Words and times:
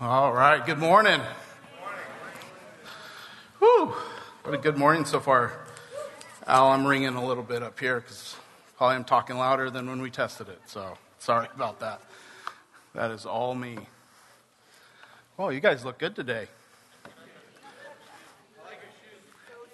All 0.00 0.32
right, 0.32 0.64
good 0.64 0.78
morning. 0.78 1.20
Whew, 3.58 3.94
what 4.42 4.54
a 4.54 4.58
good 4.58 4.76
morning 4.78 5.04
so 5.04 5.20
far. 5.20 5.52
Al, 6.46 6.68
I'm 6.68 6.86
ringing 6.86 7.14
a 7.14 7.24
little 7.24 7.42
bit 7.42 7.62
up 7.62 7.78
here 7.78 8.00
because 8.00 8.36
probably 8.76 8.96
I'm 8.96 9.04
talking 9.04 9.36
louder 9.36 9.70
than 9.70 9.88
when 9.88 10.00
we 10.00 10.10
tested 10.10 10.48
it, 10.48 10.60
so 10.66 10.96
sorry 11.18 11.48
about 11.54 11.80
that. 11.80 12.00
That 12.94 13.10
is 13.10 13.26
all 13.26 13.54
me. 13.54 13.78
Oh, 15.38 15.50
you 15.50 15.60
guys 15.60 15.84
look 15.84 15.98
good 15.98 16.14
today. 16.14 16.46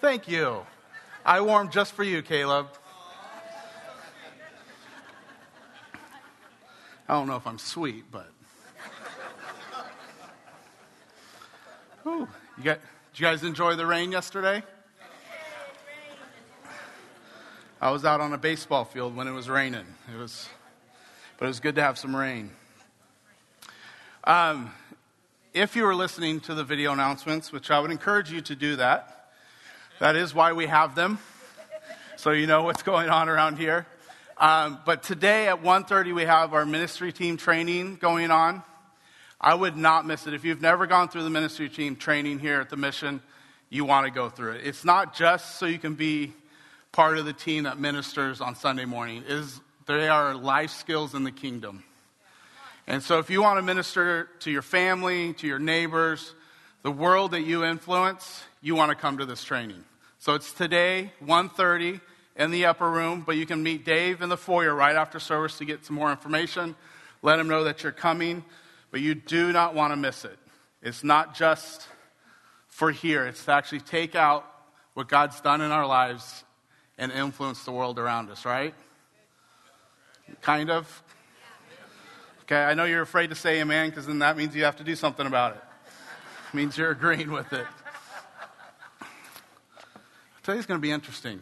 Thank 0.01 0.27
you. 0.27 0.67
I 1.25 1.41
wore 1.41 1.63
them 1.63 1.71
just 1.71 1.93
for 1.93 2.03
you, 2.03 2.23
Caleb. 2.23 2.67
I 7.09 7.15
don't 7.15 7.29
know 7.29 7.37
if 7.37 7.47
I'm 7.47 7.59
sweet, 7.59 8.05
but. 8.11 8.29
Whew. 12.03 12.27
You 12.59 12.65
got, 12.65 12.81
did 13.13 13.21
you 13.21 13.27
guys 13.27 13.45
enjoy 13.45 13.77
the 13.77 13.87
rain 13.87 14.11
yesterday? 14.11 14.65
I 17.81 17.91
was 17.91 18.05
out 18.05 18.21
on 18.21 18.33
a 18.33 18.39
baseball 18.39 18.85
field 18.85 19.15
when 19.15 19.29
it 19.29 19.31
was 19.31 19.49
raining. 19.49 19.87
It 20.13 20.19
was, 20.19 20.49
but 21.39 21.45
it 21.45 21.49
was 21.49 21.61
good 21.61 21.77
to 21.77 21.83
have 21.83 21.99
some 21.99 22.15
rain. 22.17 22.51
Um, 24.25 24.73
if 25.55 25.77
you 25.77 25.85
were 25.85 25.95
listening 25.95 26.41
to 26.41 26.55
the 26.55 26.65
video 26.65 26.93
announcements, 26.93 27.53
which 27.53 27.71
I 27.71 27.79
would 27.79 27.93
encourage 27.93 28.33
you 28.33 28.41
to 28.41 28.57
do 28.57 28.77
that, 28.77 29.31
that 30.01 30.17
is 30.17 30.35
why 30.35 30.55
we 30.55 30.67
have 30.67 30.97
them, 30.97 31.21
so 32.17 32.33
you 32.33 32.49
know 32.49 32.65
what's 32.65 32.83
going 32.83 33.11
on 33.11 33.29
around 33.29 33.59
here. 33.59 33.87
Um, 34.39 34.81
but 34.85 35.05
today 35.05 35.47
at 35.47 35.63
1.30 35.63 36.15
we 36.17 36.23
have 36.23 36.53
our 36.53 36.67
ministry 36.67 37.13
team 37.13 37.37
training 37.37 37.97
going 37.97 38.33
on. 38.33 38.65
I 39.43 39.55
would 39.55 39.77
not 39.77 40.07
miss 40.07 40.27
it. 40.27 40.35
If 40.35 40.45
you've 40.45 40.63
never 40.63 40.87
gone 40.87 41.09
through 41.09 41.25
the 41.25 41.31
ministry 41.31 41.69
team 41.69 41.97
training 41.97 42.39
here 42.39 42.61
at 42.61 42.71
the 42.71 42.77
mission, 42.77 43.21
you 43.71 43.85
want 43.85 44.07
to 44.07 44.13
go 44.13 44.29
through 44.29 44.53
it. 44.53 44.67
It's 44.67 44.85
not 44.85 45.17
just 45.17 45.57
so 45.57 45.67
you 45.67 45.79
can 45.79 45.95
be 45.95 46.33
part 46.93 47.19
of 47.19 47.25
the 47.25 47.33
team 47.33 47.65
that 47.65 47.79
ministers 47.79 48.41
on 48.41 48.55
Sunday 48.55 48.85
morning. 48.85 49.25
Is, 49.27 49.61
they 49.87 50.09
are 50.09 50.35
life 50.35 50.71
skills 50.71 51.15
in 51.15 51.25
the 51.25 51.33
kingdom. 51.33 51.83
And 52.87 53.03
so 53.03 53.19
if 53.19 53.31
you 53.31 53.43
want 53.43 53.59
to 53.59 53.63
minister 53.63 54.29
to 54.41 54.51
your 54.51 54.63
family, 54.63 55.33
to 55.35 55.47
your 55.47 55.59
neighbors, 55.59 56.35
the 56.83 56.91
world 56.91 57.33
that 57.33 57.43
you 57.43 57.65
influence, 57.65 58.45
you 58.61 58.75
want 58.77 58.91
to 58.91 58.95
come 58.95 59.19
to 59.19 59.27
this 59.27 59.43
training. 59.43 59.85
So 60.19 60.35
it's 60.35 60.53
today, 60.53 61.13
1.30 61.25 62.01
in 62.37 62.51
the 62.53 62.67
upper 62.67 62.89
room, 62.89 63.23
but 63.27 63.37
you 63.37 63.47
can 63.47 63.63
meet 63.63 63.85
Dave 63.85 64.23
in 64.23 64.29
the 64.29 64.37
foyer 64.37 64.75
right 64.75 64.95
after 64.95 65.19
service 65.19 65.59
to 65.59 65.65
get 65.65 65.85
some 65.85 65.97
more 65.97 66.11
information. 66.11 66.77
Let 67.23 67.39
him 67.39 67.49
know 67.49 67.65
that 67.65 67.83
you're 67.83 67.93
coming, 67.93 68.45
but 68.93 69.01
you 69.01 69.17
do 69.17 69.53
not 69.53 69.75
want 69.75 69.93
to 69.93 69.97
miss 69.97 70.25
it. 70.25 70.39
It's 70.83 71.03
not 71.03 71.35
just 71.35 71.89
for 72.69 72.93
here, 72.93 73.27
it's 73.27 73.45
to 73.47 73.53
actually 73.53 73.81
take 73.81 74.15
out 74.15 74.47
what 74.95 75.09
God's 75.09 75.41
done 75.41 75.61
in 75.61 75.73
our 75.73 75.87
lives 75.87 76.45
and 76.99 77.11
influence 77.11 77.65
the 77.65 77.73
world 77.73 77.99
around 77.99 78.31
us, 78.31 78.45
right? 78.45 78.75
Kind 80.43 80.71
of. 80.71 81.03
Okay, 82.43 82.63
I 82.63 82.75
know 82.75 82.85
you're 82.85 83.03
afraid 83.03 83.31
to 83.31 83.35
say 83.35 83.61
amen 83.61 83.91
because 83.91 84.07
then 84.07 84.21
that 84.21 84.37
means 84.37 84.55
you 84.55 84.65
have 84.65 84.77
to 84.77 84.85
do 84.85 84.95
something 84.95 85.27
about 85.27 85.57
it. 85.57 85.63
it 86.49 86.55
means 86.55 86.77
you're 86.77 86.91
agreeing 86.91 87.33
with 87.33 87.53
it. 87.53 87.67
Today's 90.43 90.67
going 90.67 90.79
to 90.79 90.83
be 90.83 90.91
interesting. 90.91 91.41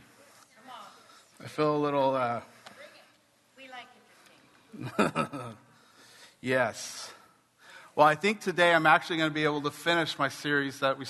I 1.43 1.49
feel 1.49 1.75
a 1.75 1.79
little. 1.79 2.15
Uh... 2.15 2.43
We 3.57 3.65
like 3.69 3.87
interesting. 4.79 5.57
yes. 6.41 7.11
Well, 7.97 8.07
I 8.07 8.15
think 8.15 8.41
today 8.41 8.73
I'm 8.73 8.87
actually 8.87 9.17
going 9.17 9.31
to 9.31 9.35
be 9.35 9.43
able 9.43 9.63
to 9.63 9.71
finish 9.73 10.17
my 10.17 10.29
series 10.29 10.79
that 10.79 10.97
we 10.97 11.07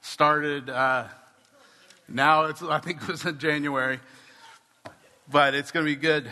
started. 0.00 0.68
Uh, 0.68 1.04
now 2.08 2.46
it's 2.46 2.60
I 2.62 2.80
think 2.80 3.00
it 3.02 3.08
was 3.08 3.24
in 3.24 3.38
January, 3.38 4.00
but 5.30 5.54
it's 5.54 5.70
going 5.70 5.86
to 5.86 5.90
be 5.90 5.94
good. 5.94 6.24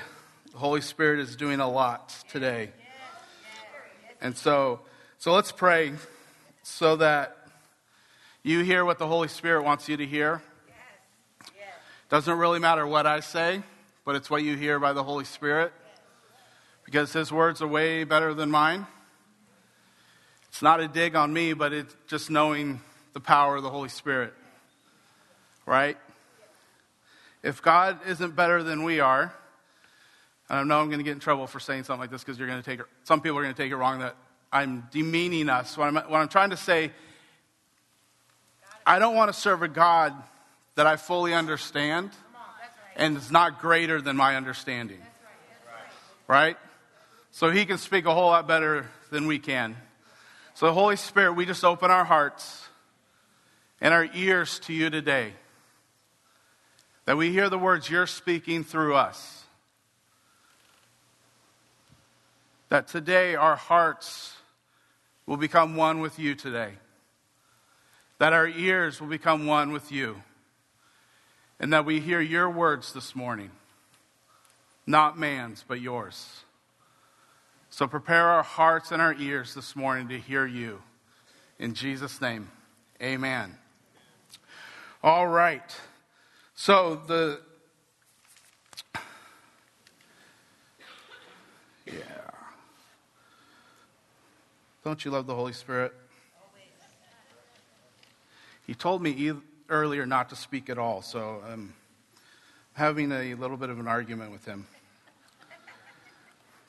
The 0.51 0.59
Holy 0.59 0.81
Spirit 0.81 1.21
is 1.21 1.37
doing 1.37 1.61
a 1.61 1.71
lot 1.71 2.13
today, 2.29 2.71
and 4.21 4.37
so 4.37 4.81
so 5.19 5.33
let's 5.33 5.53
pray 5.53 5.93
so 6.65 6.97
that 6.97 7.37
you 8.43 8.65
hear 8.65 8.85
what 8.85 8.99
the 8.99 9.07
Holy 9.07 9.29
Spirit 9.29 9.63
wants 9.63 9.89
you 9.89 9.97
to 9.97 10.05
hear. 10.05 10.43
Doesn't 12.09 12.37
really 12.37 12.59
matter 12.59 12.85
what 12.85 13.07
I 13.07 13.21
say, 13.21 13.63
but 14.05 14.17
it's 14.17 14.29
what 14.29 14.43
you 14.43 14.57
hear 14.57 14.81
by 14.81 14.93
the 14.93 15.05
Holy 15.05 15.25
Spirit. 15.25 15.73
Because 16.85 17.13
His 17.13 17.31
words 17.31 17.63
are 17.63 17.69
way 17.69 18.03
better 18.03 18.35
than 18.35 18.51
mine. 18.51 18.89
It's 20.55 20.63
not 20.63 20.79
a 20.79 20.87
dig 20.87 21.17
on 21.17 21.33
me, 21.33 21.53
but 21.53 21.73
it's 21.73 21.97
just 22.07 22.31
knowing 22.31 22.81
the 23.13 23.19
power 23.19 23.57
of 23.57 23.65
the 23.65 23.71
Holy 23.71 23.89
Spirit. 23.89 24.33
Right? 25.67 25.97
If 27.43 27.61
God 27.61 27.99
isn't 28.07 28.37
better 28.37 28.63
than 28.63 28.85
we 28.85 29.01
are, 29.01 29.35
and 30.49 30.59
I 30.61 30.63
know 30.63 30.79
I'm 30.79 30.87
going 30.87 31.01
to 31.01 31.05
get 31.05 31.11
in 31.11 31.19
trouble 31.19 31.49
for 31.49 31.59
saying 31.59 31.83
something 31.83 32.03
like 32.03 32.13
this 32.13 32.23
because 32.23 32.39
you're 32.39 32.47
going 32.47 32.63
to 32.63 32.65
take 32.65 32.79
it, 32.79 32.87
some 33.03 33.21
people 33.21 33.37
are 33.37 33.43
going 33.43 33.53
to 33.53 33.61
take 33.61 33.73
it 33.73 33.77
wrong 33.77 33.99
that 33.99 34.15
I'm 34.53 34.87
demeaning 34.93 35.49
us. 35.49 35.77
What 35.77 35.89
I'm, 35.89 35.97
what 35.97 36.21
I'm 36.21 36.29
trying 36.29 36.51
to 36.51 36.57
say, 36.57 36.93
I 38.87 39.01
don't 39.01 39.17
want 39.17 39.35
to 39.35 39.37
serve 39.37 39.63
a 39.63 39.69
God 39.69 40.15
that 40.77 40.87
I 40.87 40.95
fully 40.95 41.35
understand 41.35 42.11
and 42.95 43.17
is 43.17 43.33
not 43.33 43.61
greater 43.61 44.01
than 44.01 44.17
my 44.17 44.37
understanding. 44.37 45.03
Right? 46.29 46.57
So 47.33 47.51
he 47.51 47.67
can 47.67 47.79
speak 47.79 48.07
a 48.07 48.15
whole 48.15 48.29
lot 48.29 48.47
better 48.47 48.89
than 49.11 49.27
we 49.27 49.41
can. 49.41 49.75
So, 50.55 50.73
Holy 50.73 50.97
Spirit, 50.97 51.35
we 51.35 51.47
just 51.47 51.65
open 51.65 51.91
our 51.91 52.05
hearts 52.05 52.69
and 53.81 53.93
our 53.93 54.09
ears 54.15 54.59
to 54.61 54.73
you 54.73 54.89
today. 54.89 55.33
That 57.07 57.17
we 57.17 57.33
hear 57.33 57.49
the 57.49 57.59
words 57.59 57.91
you're 57.91 58.07
speaking 58.07 58.65
through 58.65 58.95
us. 58.95 59.45
That 62.71 62.89
today 62.89 63.35
our 63.35 63.57
hearts 63.57 64.35
will 65.27 65.37
become 65.37 65.77
one 65.77 66.01
with 66.01 66.19
you 66.19 66.35
today. 66.35 66.73
That 68.19 68.33
our 68.33 68.49
ears 68.49 69.01
will 69.01 69.09
become 69.09 69.47
one 69.47 69.73
with 69.73 69.93
you 69.93 70.23
and 71.61 71.73
that 71.73 71.85
we 71.85 72.01
hear 72.01 72.21
your 72.21 72.51
words 72.51 72.93
this 72.93 73.15
morning, 73.15 73.51
not 74.87 75.19
man's, 75.19 75.65
but 75.67 75.81
yours. 75.81 76.45
So 77.75 77.89
prepare 77.89 78.29
our 78.29 78.45
hearts 78.45 78.93
and 78.93 79.03
our 79.03 79.15
ears 79.15 79.53
this 79.53 79.75
morning 79.75 80.07
to 80.11 80.17
hear 80.17 80.47
you. 80.47 80.81
In 81.59 81.75
Jesus' 81.75 82.21
name, 82.21 82.49
amen. 83.03 83.59
All 85.03 85.27
right. 85.27 85.75
So 86.55 87.03
the. 87.09 87.41
Yeah. 91.85 91.95
Don't 94.85 95.05
you 95.05 95.11
love 95.11 95.27
the 95.27 95.35
Holy 95.35 95.53
Spirit? 95.53 95.93
He 98.69 98.75
told 98.75 99.03
me 99.03 99.33
earlier 99.69 100.07
not 100.07 100.31
to 100.31 100.37
speak 100.37 100.71
at 100.71 100.79
all, 100.79 101.03
so 101.03 101.43
I'm 101.51 101.75
having 102.75 103.11
a 103.11 103.35
little 103.35 103.57
bit 103.57 103.69
of 103.69 103.81
an 103.81 103.89
argument 103.89 104.31
with 104.31 104.45
him. 104.45 104.65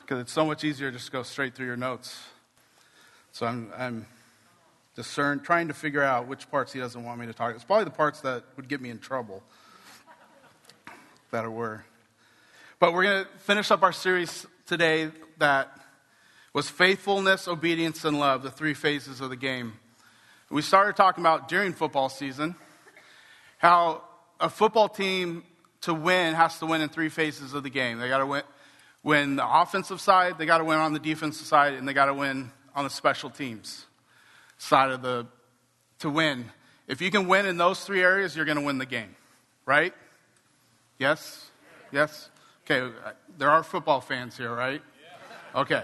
Because 0.06 0.22
it's 0.22 0.32
so 0.32 0.46
much 0.46 0.64
easier 0.64 0.92
just 0.92 1.08
to 1.08 1.12
go 1.12 1.24
straight 1.24 1.56
through 1.56 1.66
your 1.66 1.76
notes. 1.76 2.16
So 3.32 3.48
I'm, 3.48 3.72
I'm 3.76 4.06
discern, 4.96 5.40
trying 5.40 5.70
to 5.70 5.74
figure 5.74 6.04
out 6.04 6.28
which 6.28 6.48
parts 6.52 6.72
he 6.72 6.80
doesn't 6.80 7.04
want 7.04 7.20
me 7.20 7.26
to 7.26 7.34
talk. 7.34 7.56
It's 7.56 7.64
probably 7.64 7.86
the 7.86 7.90
parts 7.90 8.22
that 8.22 8.44
would 8.56 8.68
get 8.68 8.82
me 8.82 8.92
in 8.92 9.00
trouble. 9.00 9.42
That 11.32 11.52
were. 11.52 11.84
But 12.78 12.94
we're 12.94 13.02
going 13.02 13.26
to 13.26 13.32
finish 13.40 13.72
up 13.72 13.82
our 13.82 13.92
series 13.92 14.46
today 14.68 15.10
that 15.40 15.76
was 16.54 16.70
faithfulness, 16.70 17.48
obedience, 17.48 18.06
and 18.06 18.20
love, 18.20 18.44
the 18.44 18.52
three 18.52 18.76
phases 18.76 19.22
of 19.22 19.32
the 19.32 19.36
game. 19.36 19.74
We 20.52 20.62
started 20.62 20.96
talking 20.96 21.24
about 21.24 21.48
during 21.48 21.74
football 21.74 22.10
season 22.10 22.54
how 23.58 24.04
a 24.40 24.52
football 24.52 24.88
team 24.88 25.46
to 25.82 25.96
win 25.96 26.36
has 26.36 26.60
to 26.60 26.68
win 26.68 26.82
in 26.82 26.90
three 26.90 27.10
phases 27.10 27.56
of 27.56 27.64
the 27.64 27.72
game. 27.72 27.98
They 27.98 28.08
got 28.08 28.20
to 28.20 28.44
win, 29.06 29.38
the 29.38 29.48
offensive 29.48 30.02
side, 30.02 30.38
they 30.38 30.46
got 30.46 30.58
to 30.58 30.66
win 30.66 30.80
on 30.80 30.92
the 30.92 31.00
defensive 31.00 31.46
side, 31.46 31.76
and 31.76 31.88
they 31.88 31.94
got 31.94 32.08
to 32.08 32.14
win 32.14 32.52
on 32.76 32.84
the 32.84 32.90
special 32.90 33.30
teams 33.30 33.86
side 34.58 34.92
of 34.92 35.02
the 35.02 35.28
to 36.00 36.10
win. 36.10 36.46
If 36.88 37.02
you 37.02 37.12
can 37.12 37.28
win 37.28 37.46
in 37.46 37.56
those 37.56 37.86
three 37.86 38.02
areas, 38.02 38.36
you're 38.36 38.46
going 38.46 38.58
to 38.58 38.64
win 38.64 38.80
the 38.80 38.86
game, 38.86 39.16
right? 39.66 39.94
Yes? 40.98 41.50
Yes? 41.92 42.30
Okay, 42.66 42.82
uh, 42.82 43.12
there 43.38 43.50
are 43.50 43.64
football 43.64 44.02
fans 44.02 44.36
here, 44.38 44.54
right? 44.54 44.82
Okay. 45.54 45.84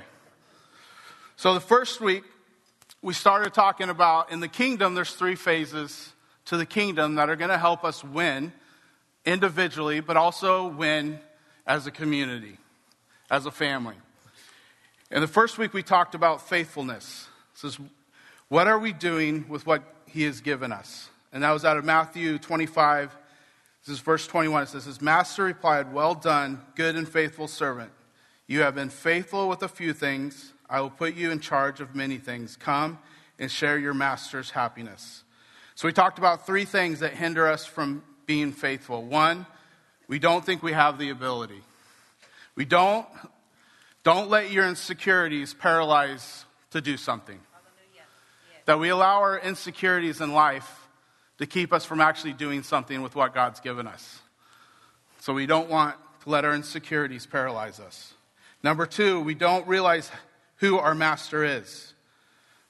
So 1.35 1.53
the 1.53 1.59
first 1.59 2.01
week, 2.01 2.24
we 3.03 3.13
started 3.13 3.53
talking 3.53 3.89
about 3.89 4.31
in 4.31 4.39
the 4.39 4.47
kingdom, 4.47 4.95
there's 4.95 5.13
three 5.13 5.35
phases 5.35 6.12
to 6.45 6.57
the 6.57 6.65
kingdom 6.65 7.15
that 7.15 7.29
are 7.29 7.35
going 7.35 7.50
to 7.51 7.57
help 7.57 7.83
us 7.83 8.03
win 8.03 8.51
individually, 9.25 10.00
but 10.00 10.17
also 10.17 10.67
win 10.67 11.19
as 11.67 11.85
a 11.85 11.91
community, 11.91 12.57
as 13.31 13.45
a 13.45 13.51
family. 13.51 13.95
In 15.10 15.22
the 15.22 15.28
first 15.28 15.57
week, 15.57 15.74
we 15.74 15.81
talked 15.81 16.13
about 16.13 16.48
faithfulness. 16.48 17.28
This 17.56 17.74
is 17.74 17.80
What 18.50 18.68
are 18.68 18.78
we 18.78 18.92
doing 18.92 19.45
with 19.48 19.66
what 19.66 19.81
he 20.06 20.24
has 20.24 20.42
given 20.42 20.72
us? 20.72 21.10
And 21.33 21.42
that 21.42 21.51
was 21.51 21.63
out 21.63 21.78
of 21.78 21.86
Matthew 21.86 22.38
25. 22.38 23.16
This 23.86 23.94
is 23.94 24.00
verse 24.01 24.28
21. 24.28 24.63
It 24.63 24.69
says, 24.69 24.86
His 24.86 25.01
master 25.01 25.45
replied, 25.45 25.94
Well 25.94 26.13
done, 26.13 26.62
good 26.75 26.95
and 26.95 27.07
faithful 27.07 27.48
servant. 27.48 27.89
You 28.48 28.62
have 28.62 28.75
been 28.75 28.89
faithful 28.89 29.48
with 29.48 29.63
a 29.63 29.69
few 29.69 29.94
things. 29.94 30.51
I 30.69 30.81
will 30.81 30.89
put 30.89 31.16
you 31.16 31.31
in 31.31 31.39
charge 31.39 31.80
of 31.80 31.95
many 31.95 32.18
things. 32.18 32.57
Come 32.57 33.00
and 33.39 33.50
share 33.50 33.80
your 33.80 33.94
master's 33.94 34.51
happiness. 34.51 35.24
So 35.75 35.88
we 35.88 35.94
talked 35.94 36.19
about 36.19 36.45
three 36.45 36.66
things 36.66 37.00
that 37.00 37.13
hinder 37.13 37.48
us 37.48 37.66
from 37.66 38.04
being 38.25 38.51
faithful. 38.51 39.04
One, 39.04 39.45
we 40.07 40.19
don't 40.19 40.45
think 40.45 40.62
we 40.62 40.74
have 40.74 41.00
the 41.00 41.10
ability. 41.10 41.62
We 42.62 42.66
don't 42.66 43.08
don't 44.04 44.30
let 44.30 44.52
your 44.52 44.68
insecurities 44.68 45.52
paralyze 45.52 46.46
to 46.69 46.80
do 46.80 46.96
something. 46.96 47.40
That 48.66 48.78
we 48.78 48.90
allow 48.90 49.22
our 49.22 49.40
insecurities 49.40 50.22
in 50.22 50.34
life 50.34 50.88
to 51.40 51.48
keep 51.48 51.74
us 51.74 51.86
from 51.86 52.00
actually 52.00 52.34
doing 52.34 52.62
something 52.62 53.02
with 53.02 53.16
what 53.16 53.34
God's 53.34 53.62
given 53.62 53.88
us. 53.88 54.19
So 55.22 55.34
we 55.34 55.48
don't 55.48 55.72
want 55.72 55.96
to 56.22 56.30
let 56.30 56.46
our 56.46 56.54
insecurities 56.54 57.25
paralyze 57.25 57.80
us. 57.80 58.13
Number 58.62 58.86
two, 58.86 59.22
we 59.22 59.34
don't 59.34 59.68
realize 59.68 60.12
who 60.58 60.78
our 60.78 60.94
master 60.94 61.44
is. 61.44 61.96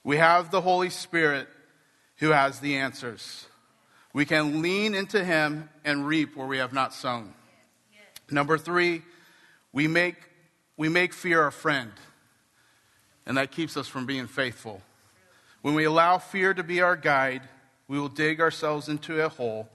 We 0.05 0.15
have 0.15 0.51
the 0.51 0.61
Holy 0.61 0.89
Spirit 0.89 1.49
who 2.19 2.29
has 2.29 2.61
the 2.61 2.77
answers. 2.77 3.45
We 4.13 4.23
can 4.23 4.61
lean 4.61 4.95
into 4.95 5.21
him 5.21 5.69
and 5.83 6.07
reap 6.07 6.37
where 6.37 6.47
we 6.47 6.59
have 6.59 6.71
not 6.71 6.93
sown. 6.93 7.33
Number 8.29 8.57
three, 8.57 9.01
we 9.73 9.87
make, 9.87 10.15
we 10.77 10.89
make 10.89 11.13
fear 11.13 11.41
our 11.41 11.51
friend, 11.51 11.91
and 13.25 13.37
that 13.37 13.51
keeps 13.51 13.77
us 13.77 13.87
from 13.87 14.05
being 14.05 14.27
faithful. 14.27 14.81
When 15.61 15.75
we 15.75 15.83
allow 15.83 16.17
fear 16.17 16.53
to 16.53 16.63
be 16.63 16.81
our 16.81 16.95
guide, 16.95 17.43
we 17.87 17.99
will 17.99 18.09
dig 18.09 18.41
ourselves 18.41 18.89
into 18.89 19.21
a 19.23 19.29
hole, 19.29 19.69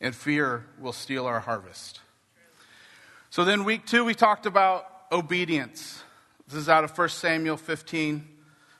and 0.00 0.14
fear 0.14 0.64
will 0.80 0.92
steal 0.92 1.26
our 1.26 1.40
harvest. 1.40 2.00
So 3.30 3.44
then, 3.44 3.64
week 3.64 3.86
two, 3.86 4.04
we 4.04 4.14
talked 4.14 4.46
about 4.46 4.86
obedience. 5.12 6.02
This 6.46 6.56
is 6.56 6.68
out 6.68 6.84
of 6.84 6.96
1 6.96 7.08
Samuel 7.10 7.56
15, 7.56 8.26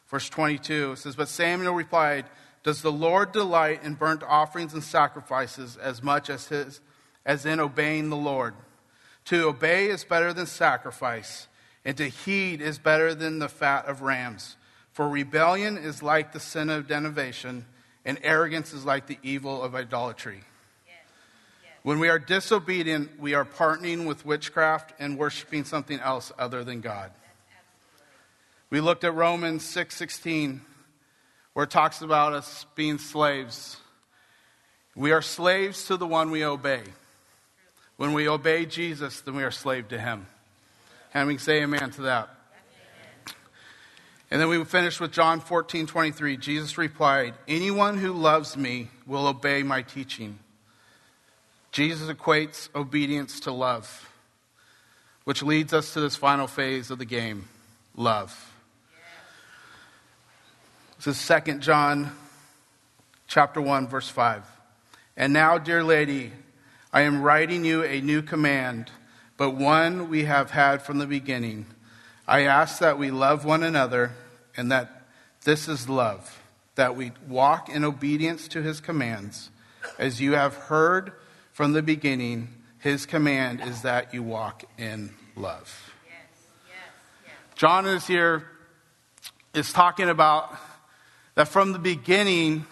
verse 0.09 0.29
22. 0.29 0.93
It 0.93 0.97
says, 0.97 1.17
But 1.17 1.29
Samuel 1.29 1.75
replied, 1.75 2.25
does 2.63 2.83
the 2.83 2.93
Lord 2.93 3.33
delight 3.33 3.83
in 3.83 3.95
burnt 3.95 4.23
offerings 4.23 4.75
and 4.75 4.83
sacrifices 4.83 5.77
as 5.77 6.03
much 6.03 6.29
as, 6.29 6.49
his, 6.49 6.81
as 7.25 7.47
in 7.47 7.61
obeying 7.61 8.11
the 8.11 8.17
Lord? 8.17 8.55
To 9.29 9.49
obey 9.49 9.89
is 9.89 10.05
better 10.05 10.33
than 10.33 10.47
sacrifice, 10.47 11.49
and 11.85 11.95
to 11.99 12.09
heed 12.09 12.63
is 12.63 12.79
better 12.79 13.15
than 13.15 13.41
the 13.41 13.49
fat 13.51 13.85
of 13.85 14.01
rams. 14.01 14.57
For 14.93 15.07
rebellion 15.07 15.77
is 15.77 16.03
like 16.03 16.33
the 16.33 16.41
sin 16.41 16.71
of 16.71 16.89
divination, 16.89 17.67
and 18.07 18.19
arrogance 18.23 18.73
is 18.73 18.87
like 18.87 19.07
the 19.07 19.19
evil 19.23 19.63
of 19.63 19.75
idolatry. 19.75 20.45
When 21.83 21.99
we 21.99 22.09
are 22.09 22.19
disobedient, 22.19 23.21
we 23.21 23.35
are 23.35 23.45
partnering 23.45 24.07
with 24.07 24.25
witchcraft 24.25 24.95
and 24.99 25.19
worshiping 25.19 25.65
something 25.65 26.01
else 26.01 26.33
other 26.39 26.65
than 26.65 26.81
God. 26.81 27.13
We 28.71 28.81
looked 28.81 29.05
at 29.05 29.13
Romans 29.13 29.63
6:16 29.63 30.63
where 31.53 31.65
it 31.65 31.71
talks 31.71 32.01
about 32.01 32.33
us 32.33 32.65
being 32.75 32.97
slaves. 32.97 33.77
We 34.95 35.13
are 35.13 35.21
slaves 35.21 35.85
to 35.85 35.99
the 35.99 36.07
one 36.07 36.31
we 36.31 36.47
obey. 36.47 36.85
When 37.99 38.13
we 38.13 38.29
obey 38.29 38.65
Jesus, 38.65 39.21
then 39.23 39.35
we 39.35 39.43
are 39.43 39.51
slave 39.51 39.89
to 39.89 39.99
him. 39.99 40.29
And 41.13 41.27
we 41.27 41.35
can 41.35 41.43
say 41.43 41.63
amen 41.63 41.91
to 41.91 42.03
that. 42.03 42.31
And 44.31 44.41
then 44.41 44.49
we 44.49 44.65
finish 44.65 45.01
with 45.01 45.11
John 45.11 45.41
14, 45.41 45.87
23. 45.87 46.37
Jesus 46.37 46.79
replied, 46.79 47.35
Anyone 47.49 47.99
who 47.99 48.13
loves 48.13 48.57
me 48.57 48.89
will 49.05 49.27
obey 49.27 49.65
my 49.65 49.83
teaching. 49.83 50.39
Jesus 51.73 52.09
equates 52.09 52.69
obedience 52.73 53.41
to 53.41 53.53
love, 53.53 54.13
which 55.25 55.43
leads 55.43 55.73
us 55.73 55.93
to 55.95 56.01
this 56.01 56.15
final 56.15 56.47
phase 56.47 56.93
of 56.93 56.99
the 56.99 57.05
game 57.05 57.49
love. 57.97 58.53
This 60.99 61.19
is 61.19 61.43
2 61.45 61.59
John 61.59 62.13
chapter 63.27 63.61
1 63.61 63.89
verse 63.89 64.09
5. 64.09 64.45
And 65.17 65.33
now, 65.33 65.59
dear 65.59 65.83
lady, 65.83 66.31
I 66.99 67.03
am 67.03 67.23
writing 67.23 67.65
you 67.65 67.85
a 67.85 68.01
new 68.01 68.23
command, 68.23 68.91
but 69.37 69.51
one 69.51 70.09
we 70.09 70.25
have 70.25 70.51
had 70.51 70.83
from 70.83 70.99
the 70.99 71.07
beginning. 71.07 71.67
I 72.27 72.41
ask 72.41 72.81
that 72.81 72.99
we 72.99 73.13
love 73.13 73.45
one 73.45 73.63
another 73.63 74.15
and 74.57 74.73
that 74.73 75.05
this 75.45 75.69
is 75.69 75.89
love, 75.89 76.43
that 76.75 76.97
we 76.97 77.13
walk 77.29 77.69
in 77.69 77.85
obedience 77.85 78.49
to 78.49 78.63
his 78.63 78.81
commands. 78.81 79.51
As 79.97 80.21
you 80.21 80.33
have 80.33 80.57
heard 80.57 81.13
from 81.53 81.73
the 81.73 81.83
beginning, 81.83 82.49
his 82.81 83.07
command 83.07 83.61
is 83.61 83.83
that 83.83 84.13
you 84.13 84.25
walk 84.25 84.65
in 84.77 85.15
love. 85.37 85.93
Yes, 86.05 86.17
yes, 86.67 86.79
yes. 87.27 87.35
John 87.55 87.87
is 87.87 88.09
here 88.09 88.45
is 89.55 89.73
talking 89.73 90.09
about 90.09 90.53
that 91.37 91.47
from 91.47 91.71
the 91.71 91.79
beginning, 91.79 92.67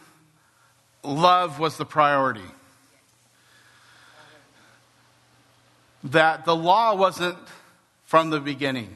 love 1.05 1.61
was 1.61 1.77
the 1.77 1.87
priority. 1.87 2.43
That 6.13 6.45
the 6.45 6.55
law 6.55 6.95
wasn't 6.95 7.39
from 8.05 8.31
the 8.31 8.41
beginning. 8.41 8.95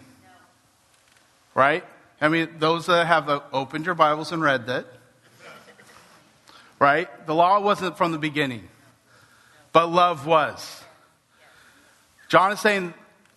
Right? 1.55 1.85
I 2.21 2.29
mean, 2.29 2.49
those 2.59 2.87
that 2.87 3.07
have 3.07 3.29
opened 3.53 3.87
your 3.87 3.95
Bibles 3.95 4.31
and 4.33 4.43
read 4.43 4.67
that, 4.67 4.87
right? 6.79 7.09
The 7.27 7.35
law 7.35 7.61
wasn't 7.61 7.97
from 7.97 8.13
the 8.13 8.19
beginning, 8.19 8.69
but 9.73 9.91
love 9.91 10.27
was. 10.27 10.83
John 12.29 12.53
is 12.53 12.61
saying 12.61 12.95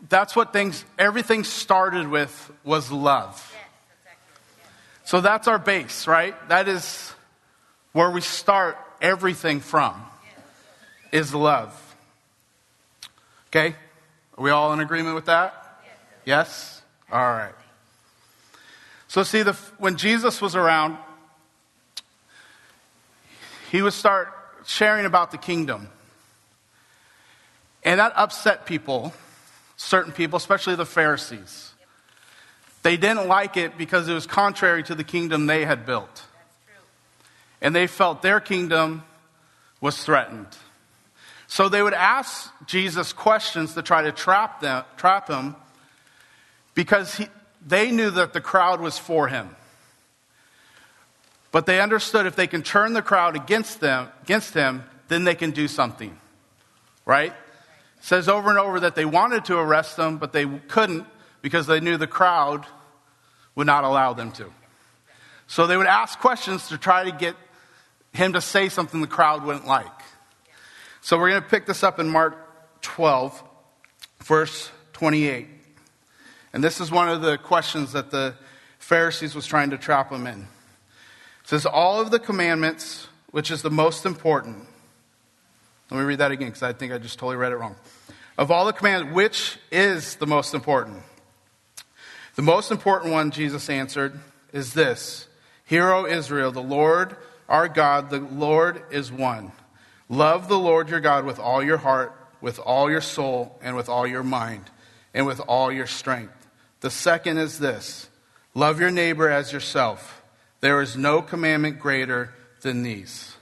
that's 0.09 0.35
what 0.35 0.53
things, 0.53 0.83
everything 0.99 1.43
started 1.43 2.07
with 2.07 2.51
was 2.63 2.91
love. 2.91 3.55
So 5.05 5.21
that's 5.21 5.47
our 5.47 5.59
base, 5.59 6.05
right? 6.05 6.35
That 6.49 6.67
is 6.67 7.13
where 7.93 8.11
we 8.11 8.21
start 8.21 8.77
everything 9.01 9.61
from, 9.61 10.01
is 11.11 11.33
love. 11.33 11.79
Okay? 13.55 13.75
Are 14.35 14.43
we 14.43 14.49
all 14.49 14.73
in 14.73 14.79
agreement 14.79 15.13
with 15.13 15.25
that? 15.25 15.79
Yes? 16.25 16.81
All 17.11 17.21
right. 17.21 17.53
So, 19.07 19.21
see, 19.21 19.43
the, 19.43 19.53
when 19.77 19.95
Jesus 19.95 20.41
was 20.41 20.55
around, 20.55 20.97
he 23.69 23.83
would 23.83 23.93
start 23.93 24.33
sharing 24.65 25.05
about 25.05 25.29
the 25.29 25.37
kingdom. 25.37 25.87
And 27.83 27.99
that 27.99 28.13
upset 28.15 28.65
people, 28.65 29.13
certain 29.77 30.13
people, 30.13 30.37
especially 30.37 30.73
the 30.73 30.85
Pharisees. 30.87 31.73
They 32.81 32.97
didn't 32.97 33.27
like 33.27 33.55
it 33.55 33.77
because 33.77 34.07
it 34.07 34.13
was 34.13 34.25
contrary 34.25 34.81
to 34.81 34.95
the 34.95 35.03
kingdom 35.03 35.45
they 35.45 35.63
had 35.63 35.85
built. 35.85 36.23
And 37.61 37.75
they 37.75 37.85
felt 37.85 38.23
their 38.23 38.39
kingdom 38.39 39.03
was 39.79 40.03
threatened. 40.03 40.47
So 41.53 41.69
they 41.69 41.83
would 41.83 41.93
ask 41.93 42.51
Jesus 42.65 43.13
questions 43.13 43.75
to 43.75 43.83
try 43.83 44.01
to 44.01 44.11
trap, 44.11 44.59
them, 44.59 44.85
trap 44.97 45.27
him 45.27 45.55
because 46.73 47.13
he, 47.13 47.27
they 47.63 47.91
knew 47.91 48.09
that 48.09 48.33
the 48.33 48.41
crowd 48.41 48.81
was 48.81 48.97
for 48.97 49.27
him. 49.27 49.55
But 51.51 51.67
they 51.67 51.79
understood 51.79 52.25
if 52.25 52.35
they 52.35 52.47
can 52.47 52.63
turn 52.63 52.93
the 52.93 53.03
crowd 53.03 53.35
against 53.35 53.81
them, 53.81 54.09
against 54.23 54.55
him, 54.55 54.83
then 55.09 55.25
they 55.25 55.35
can 55.35 55.51
do 55.51 55.67
something. 55.67 56.17
Right? 57.05 57.33
It 57.33 58.03
says 58.03 58.27
over 58.27 58.49
and 58.49 58.57
over 58.57 58.79
that 58.79 58.95
they 58.95 59.05
wanted 59.05 59.45
to 59.45 59.59
arrest 59.59 59.95
them, 59.95 60.17
but 60.17 60.33
they 60.33 60.47
couldn't 60.47 61.05
because 61.43 61.67
they 61.67 61.79
knew 61.79 61.97
the 61.97 62.07
crowd 62.07 62.65
would 63.53 63.67
not 63.67 63.83
allow 63.83 64.13
them 64.13 64.31
to. 64.31 64.51
So 65.45 65.67
they 65.67 65.77
would 65.77 65.85
ask 65.85 66.17
questions 66.17 66.69
to 66.69 66.79
try 66.79 67.03
to 67.03 67.11
get 67.11 67.35
him 68.11 68.33
to 68.33 68.41
say 68.41 68.69
something 68.69 69.01
the 69.01 69.05
crowd 69.05 69.43
wouldn't 69.43 69.67
like. 69.67 70.02
So 71.03 71.19
we're 71.19 71.31
going 71.31 71.43
to 71.43 71.49
pick 71.49 71.65
this 71.65 71.83
up 71.83 71.99
in 71.99 72.07
Mark 72.07 72.81
12, 72.81 73.43
verse 74.19 74.71
28. 74.93 75.49
And 76.53 76.63
this 76.63 76.79
is 76.79 76.91
one 76.91 77.09
of 77.09 77.21
the 77.21 77.37
questions 77.37 77.91
that 77.91 78.09
the 78.09 78.35
Pharisees 78.79 79.35
was 79.35 79.45
trying 79.45 79.71
to 79.71 79.77
trap 79.77 80.13
him 80.13 80.25
in. 80.27 80.39
It 81.41 81.49
says, 81.49 81.65
All 81.65 81.99
of 81.99 82.09
the 82.09 82.19
commandments, 82.19 83.09
which 83.31 83.51
is 83.51 83.61
the 83.61 83.69
most 83.69 84.05
important. 84.05 84.65
Let 85.91 85.99
me 85.99 86.05
read 86.05 86.19
that 86.19 86.31
again 86.31 86.47
because 86.47 86.63
I 86.63 86.71
think 86.71 86.93
I 86.93 86.99
just 86.99 87.19
totally 87.19 87.35
read 87.35 87.51
it 87.51 87.57
wrong. 87.57 87.75
Of 88.37 88.49
all 88.49 88.65
the 88.65 88.71
commandments, 88.71 89.13
which 89.13 89.57
is 89.73 90.15
the 90.15 90.25
most 90.25 90.53
important? 90.53 91.03
The 92.35 92.43
most 92.43 92.71
important 92.71 93.11
one, 93.11 93.31
Jesus 93.31 93.69
answered, 93.69 94.17
is 94.53 94.73
this 94.73 95.27
Hear, 95.65 95.91
O 95.91 96.05
Israel, 96.05 96.53
the 96.53 96.63
Lord 96.63 97.17
our 97.49 97.67
God, 97.67 98.09
the 98.09 98.19
Lord 98.19 98.83
is 98.89 99.11
one. 99.11 99.51
Love 100.09 100.47
the 100.47 100.59
Lord 100.59 100.89
your 100.89 100.99
God 100.99 101.25
with 101.25 101.39
all 101.39 101.63
your 101.63 101.77
heart, 101.77 102.15
with 102.41 102.59
all 102.59 102.89
your 102.89 103.01
soul, 103.01 103.57
and 103.61 103.75
with 103.75 103.89
all 103.89 104.05
your 104.05 104.23
mind, 104.23 104.65
and 105.13 105.25
with 105.25 105.39
all 105.39 105.71
your 105.71 105.87
strength. 105.87 106.47
The 106.81 106.89
second 106.89 107.37
is 107.37 107.59
this 107.59 108.09
love 108.53 108.79
your 108.79 108.91
neighbor 108.91 109.29
as 109.29 109.53
yourself. 109.53 110.21
There 110.59 110.81
is 110.81 110.95
no 110.95 111.21
commandment 111.21 111.79
greater 111.79 112.33
than 112.61 112.83
these. 112.83 113.35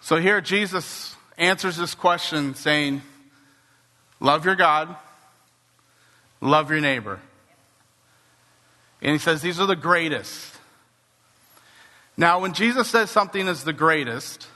So 0.00 0.16
here 0.16 0.40
Jesus 0.40 1.14
answers 1.38 1.76
this 1.76 1.94
question 1.94 2.54
saying, 2.54 3.02
Love 4.18 4.44
your 4.44 4.56
God, 4.56 4.94
love 6.40 6.70
your 6.70 6.80
neighbor. 6.80 7.20
And 9.02 9.12
he 9.12 9.18
says, 9.18 9.40
These 9.40 9.60
are 9.60 9.66
the 9.66 9.76
greatest. 9.76 10.49
Now, 12.16 12.40
when 12.40 12.52
Jesus 12.52 12.88
says 12.88 13.10
something 13.10 13.46
is 13.48 13.64
the 13.64 13.72
greatest, 13.72 14.46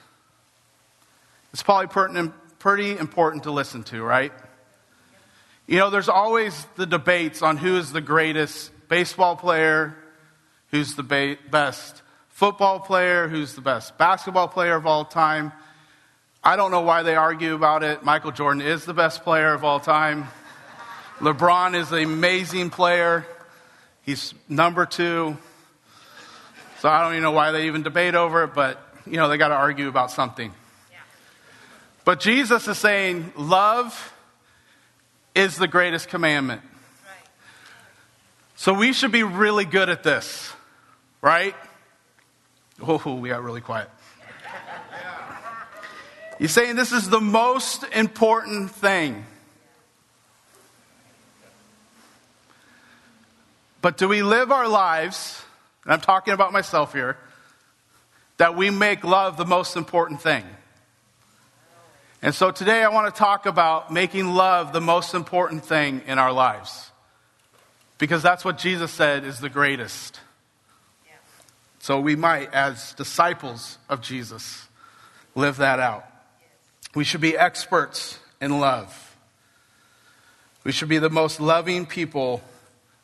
it's 1.52 1.62
probably 1.62 2.32
pretty 2.58 2.98
important 2.98 3.44
to 3.44 3.50
listen 3.50 3.84
to, 3.84 4.02
right? 4.02 4.32
You 5.66 5.78
know, 5.78 5.88
there's 5.88 6.08
always 6.10 6.66
the 6.76 6.84
debates 6.84 7.40
on 7.40 7.56
who 7.56 7.76
is 7.78 7.92
the 7.92 8.00
greatest 8.00 8.70
baseball 8.88 9.36
player, 9.36 9.96
who's 10.70 10.94
the 10.94 11.02
ba- 11.02 11.38
best 11.50 12.02
football 12.28 12.80
player, 12.80 13.28
who's 13.28 13.54
the 13.54 13.60
best 13.60 13.96
basketball 13.96 14.48
player 14.48 14.74
of 14.74 14.86
all 14.86 15.04
time. 15.04 15.52
I 16.42 16.56
don't 16.56 16.70
know 16.70 16.82
why 16.82 17.02
they 17.02 17.14
argue 17.14 17.54
about 17.54 17.82
it. 17.82 18.04
Michael 18.04 18.32
Jordan 18.32 18.60
is 18.60 18.84
the 18.84 18.92
best 18.92 19.22
player 19.22 19.54
of 19.54 19.64
all 19.64 19.80
time. 19.80 20.28
LeBron 21.20 21.74
is 21.74 21.92
an 21.92 22.02
amazing 22.02 22.68
player. 22.68 23.24
He's 24.02 24.34
number 24.48 24.84
two. 24.84 25.38
So 26.84 26.90
I 26.90 27.00
don't 27.00 27.12
even 27.12 27.22
know 27.22 27.30
why 27.30 27.50
they 27.50 27.66
even 27.66 27.82
debate 27.82 28.14
over 28.14 28.44
it, 28.44 28.52
but 28.52 28.78
you 29.06 29.16
know, 29.16 29.30
they 29.30 29.38
got 29.38 29.48
to 29.48 29.54
argue 29.54 29.88
about 29.88 30.10
something. 30.10 30.52
Yeah. 30.92 30.98
But 32.04 32.20
Jesus 32.20 32.68
is 32.68 32.76
saying, 32.76 33.32
love 33.38 34.12
is 35.34 35.56
the 35.56 35.66
greatest 35.66 36.10
commandment. 36.10 36.60
Right. 36.60 37.28
So 38.56 38.74
we 38.74 38.92
should 38.92 39.12
be 39.12 39.22
really 39.22 39.64
good 39.64 39.88
at 39.88 40.02
this, 40.02 40.52
right? 41.22 41.54
Oh, 42.82 43.14
we 43.14 43.30
got 43.30 43.42
really 43.42 43.62
quiet. 43.62 43.88
He's 46.38 46.52
saying 46.52 46.76
this 46.76 46.92
is 46.92 47.08
the 47.08 47.18
most 47.18 47.82
important 47.94 48.70
thing. 48.72 49.24
But 53.80 53.96
do 53.96 54.06
we 54.06 54.22
live 54.22 54.52
our 54.52 54.68
lives, 54.68 55.42
and 55.84 55.92
I'm 55.92 56.00
talking 56.00 56.34
about 56.34 56.52
myself 56.52 56.92
here, 56.92 57.16
that 58.36 58.56
we 58.56 58.70
make 58.70 59.04
love 59.04 59.36
the 59.36 59.44
most 59.44 59.76
important 59.76 60.20
thing? 60.20 60.44
And 62.22 62.34
so 62.34 62.50
today 62.50 62.82
I 62.82 62.88
want 62.88 63.14
to 63.14 63.18
talk 63.18 63.44
about 63.44 63.92
making 63.92 64.32
love 64.34 64.72
the 64.72 64.80
most 64.80 65.14
important 65.14 65.64
thing 65.64 66.00
in 66.06 66.18
our 66.18 66.32
lives. 66.32 66.90
Because 67.98 68.22
that's 68.22 68.44
what 68.44 68.58
Jesus 68.58 68.90
said 68.90 69.24
is 69.24 69.40
the 69.40 69.50
greatest. 69.50 70.20
So 71.80 72.00
we 72.00 72.16
might, 72.16 72.52
as 72.54 72.94
disciples 72.94 73.76
of 73.90 74.00
Jesus, 74.00 74.66
live 75.34 75.58
that 75.58 75.80
out. 75.80 76.06
We 76.94 77.04
should 77.04 77.20
be 77.20 77.36
experts 77.36 78.18
in 78.40 78.58
love. 78.58 79.16
We 80.64 80.72
should 80.72 80.88
be 80.88 80.98
the 80.98 81.10
most 81.10 81.40
loving 81.40 81.84
people 81.84 82.42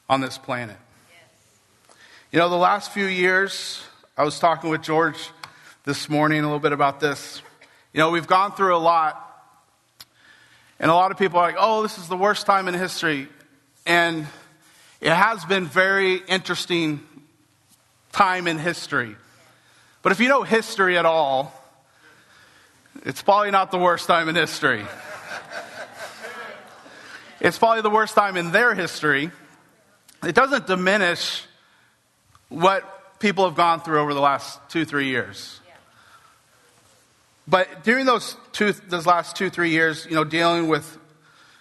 on 0.09 0.23
this 0.23 0.39
planet. 0.39 0.79
You 2.33 2.39
know, 2.39 2.49
the 2.49 2.55
last 2.55 2.93
few 2.93 3.07
years, 3.07 3.83
I 4.17 4.23
was 4.23 4.39
talking 4.39 4.71
with 4.71 4.83
George 4.83 5.17
this 5.85 6.09
morning 6.09 6.39
a 6.39 6.43
little 6.45 6.61
bit 6.61 6.71
about 6.71 7.01
this. 7.01 7.43
You 7.93 7.99
know, 7.99 8.13
we've 8.13 8.29
gone 8.29 8.53
through 8.53 8.77
a 8.77 8.79
lot, 8.79 9.45
and 10.79 10.93
a 10.93 10.95
lot 10.95 11.11
of 11.11 11.19
people 11.19 11.41
are 11.41 11.49
like, 11.49 11.57
oh, 11.59 11.83
this 11.83 11.99
is 11.99 12.07
the 12.07 12.17
worst 12.17 12.47
time 12.47 12.69
in 12.69 12.75
history. 12.75 13.27
And 13.85 14.29
it 15.01 15.11
has 15.11 15.45
been 15.45 15.67
very 15.67 16.19
interesting 16.19 17.01
time 18.13 18.47
in 18.47 18.61
history. 18.61 19.17
But 20.03 20.13
if 20.13 20.21
you 20.21 20.29
know 20.29 20.45
history 20.45 20.97
at 20.99 21.07
all, 21.07 21.53
it's 23.05 23.23
probably 23.23 23.51
not 23.51 23.73
the 23.73 23.79
worst 23.79 24.07
time 24.07 24.29
in 24.29 24.37
history. 24.37 24.87
It's 27.41 27.59
probably 27.59 27.83
the 27.83 27.91
worst 27.91 28.15
time 28.15 28.37
in 28.37 28.53
their 28.53 28.73
history. 28.77 29.33
It 30.23 30.37
doesn't 30.37 30.69
diminish 30.69 31.45
what 32.51 33.19
people 33.19 33.47
have 33.47 33.57
gone 33.57 33.81
through 33.81 34.01
over 34.01 34.13
the 34.13 34.21
last 34.21 34.61
two, 34.69 34.85
three 34.85 35.09
years. 35.09 35.61
But 37.49 37.83
during 37.83 38.07
those 38.07 38.37
two, 38.53 38.73
those 38.73 39.07
last 39.07 39.35
two, 39.35 39.51
three 39.51 39.71
years, 39.71 40.07
you 40.07 40.15
know, 40.15 40.25
dealing 40.25 40.69
with 40.69 40.99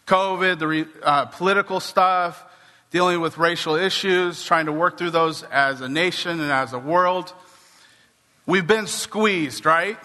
COVID, 0.06 0.60
the 0.60 0.88
uh, 1.04 1.26
political 1.26 1.80
stuff, 1.80 2.44
dealing 2.92 3.22
with 3.22 3.38
racial 3.38 3.76
issues, 3.76 4.44
trying 4.44 4.66
to 4.66 4.72
work 4.72 4.98
through 4.98 5.12
those 5.12 5.44
as 5.44 5.82
a 5.82 5.90
nation 5.90 6.40
and 6.40 6.52
as 6.52 6.74
a 6.74 6.80
world, 6.80 7.34
we've 8.46 8.68
been 8.68 8.88
squeezed, 8.88 9.66
right? 9.66 9.98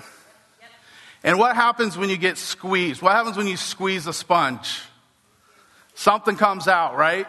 And 1.23 1.39
what 1.39 1.57
happens 1.57 1.97
when 1.97 2.11
you 2.11 2.19
get 2.19 2.37
squeezed? 2.37 3.01
What 3.01 3.13
happens 3.13 3.37
when 3.37 3.47
you 3.47 3.57
squeeze 3.57 4.07
a 4.07 4.13
sponge? 4.13 4.83
Something 5.95 6.37
comes 6.37 6.69
out, 6.69 6.97
right? 6.97 7.27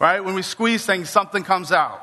Right? 0.00 0.24
When 0.24 0.34
we 0.34 0.42
squeeze 0.42 0.84
things, 0.84 1.10
something 1.10 1.44
comes 1.44 1.70
out. 1.70 2.02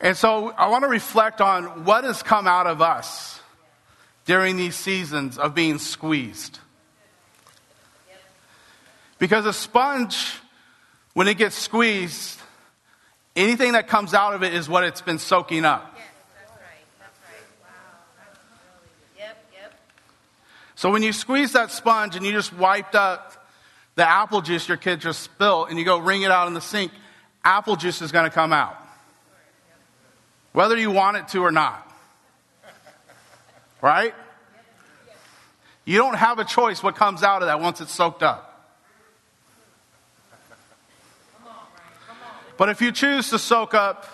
And 0.00 0.16
so 0.16 0.48
I 0.50 0.68
want 0.68 0.82
to 0.82 0.88
reflect 0.88 1.40
on 1.40 1.84
what 1.84 2.04
has 2.04 2.22
come 2.22 2.48
out 2.48 2.66
of 2.66 2.82
us 2.82 3.40
during 4.24 4.56
these 4.56 4.74
seasons 4.74 5.38
of 5.38 5.54
being 5.54 5.78
squeezed. 5.78 6.58
Because 9.18 9.46
a 9.46 9.52
sponge, 9.52 10.40
when 11.14 11.28
it 11.28 11.38
gets 11.38 11.54
squeezed, 11.54 12.40
anything 13.36 13.72
that 13.72 13.86
comes 13.86 14.12
out 14.12 14.34
of 14.34 14.42
it 14.42 14.52
is 14.52 14.68
what 14.68 14.82
it's 14.82 15.02
been 15.02 15.18
soaking 15.18 15.64
up. 15.64 15.96
So 20.74 20.90
when 20.90 21.02
you 21.02 21.12
squeeze 21.12 21.52
that 21.52 21.70
sponge 21.70 22.16
and 22.16 22.24
you 22.24 22.32
just 22.32 22.54
wiped 22.54 22.94
up 22.94 23.39
the 24.00 24.08
apple 24.08 24.40
juice 24.40 24.66
your 24.66 24.78
kid 24.78 24.98
just 24.98 25.20
spilled 25.20 25.68
and 25.68 25.78
you 25.78 25.84
go 25.84 25.98
wring 25.98 26.22
it 26.22 26.30
out 26.30 26.48
in 26.48 26.54
the 26.54 26.60
sink, 26.62 26.90
apple 27.44 27.76
juice 27.76 28.00
is 28.00 28.10
going 28.10 28.24
to 28.24 28.30
come 28.30 28.50
out. 28.50 28.74
Whether 30.52 30.78
you 30.78 30.90
want 30.90 31.18
it 31.18 31.28
to 31.28 31.42
or 31.42 31.52
not. 31.52 31.86
Right? 33.82 34.14
You 35.84 35.98
don't 35.98 36.16
have 36.16 36.38
a 36.38 36.46
choice 36.46 36.82
what 36.82 36.96
comes 36.96 37.22
out 37.22 37.42
of 37.42 37.48
that 37.48 37.60
once 37.60 37.82
it's 37.82 37.92
soaked 37.92 38.22
up. 38.22 38.46
But 42.56 42.70
if 42.70 42.80
you 42.80 42.92
choose 42.92 43.28
to 43.28 43.38
soak 43.38 43.74
up 43.74 44.06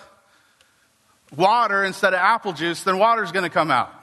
water 1.33 1.85
instead 1.85 2.13
of 2.13 2.19
apple 2.19 2.51
juice, 2.51 2.83
then 2.83 2.97
water 2.97 3.23
is 3.23 3.31
going 3.31 3.43
to 3.43 3.49
come 3.49 3.71
out. 3.71 3.93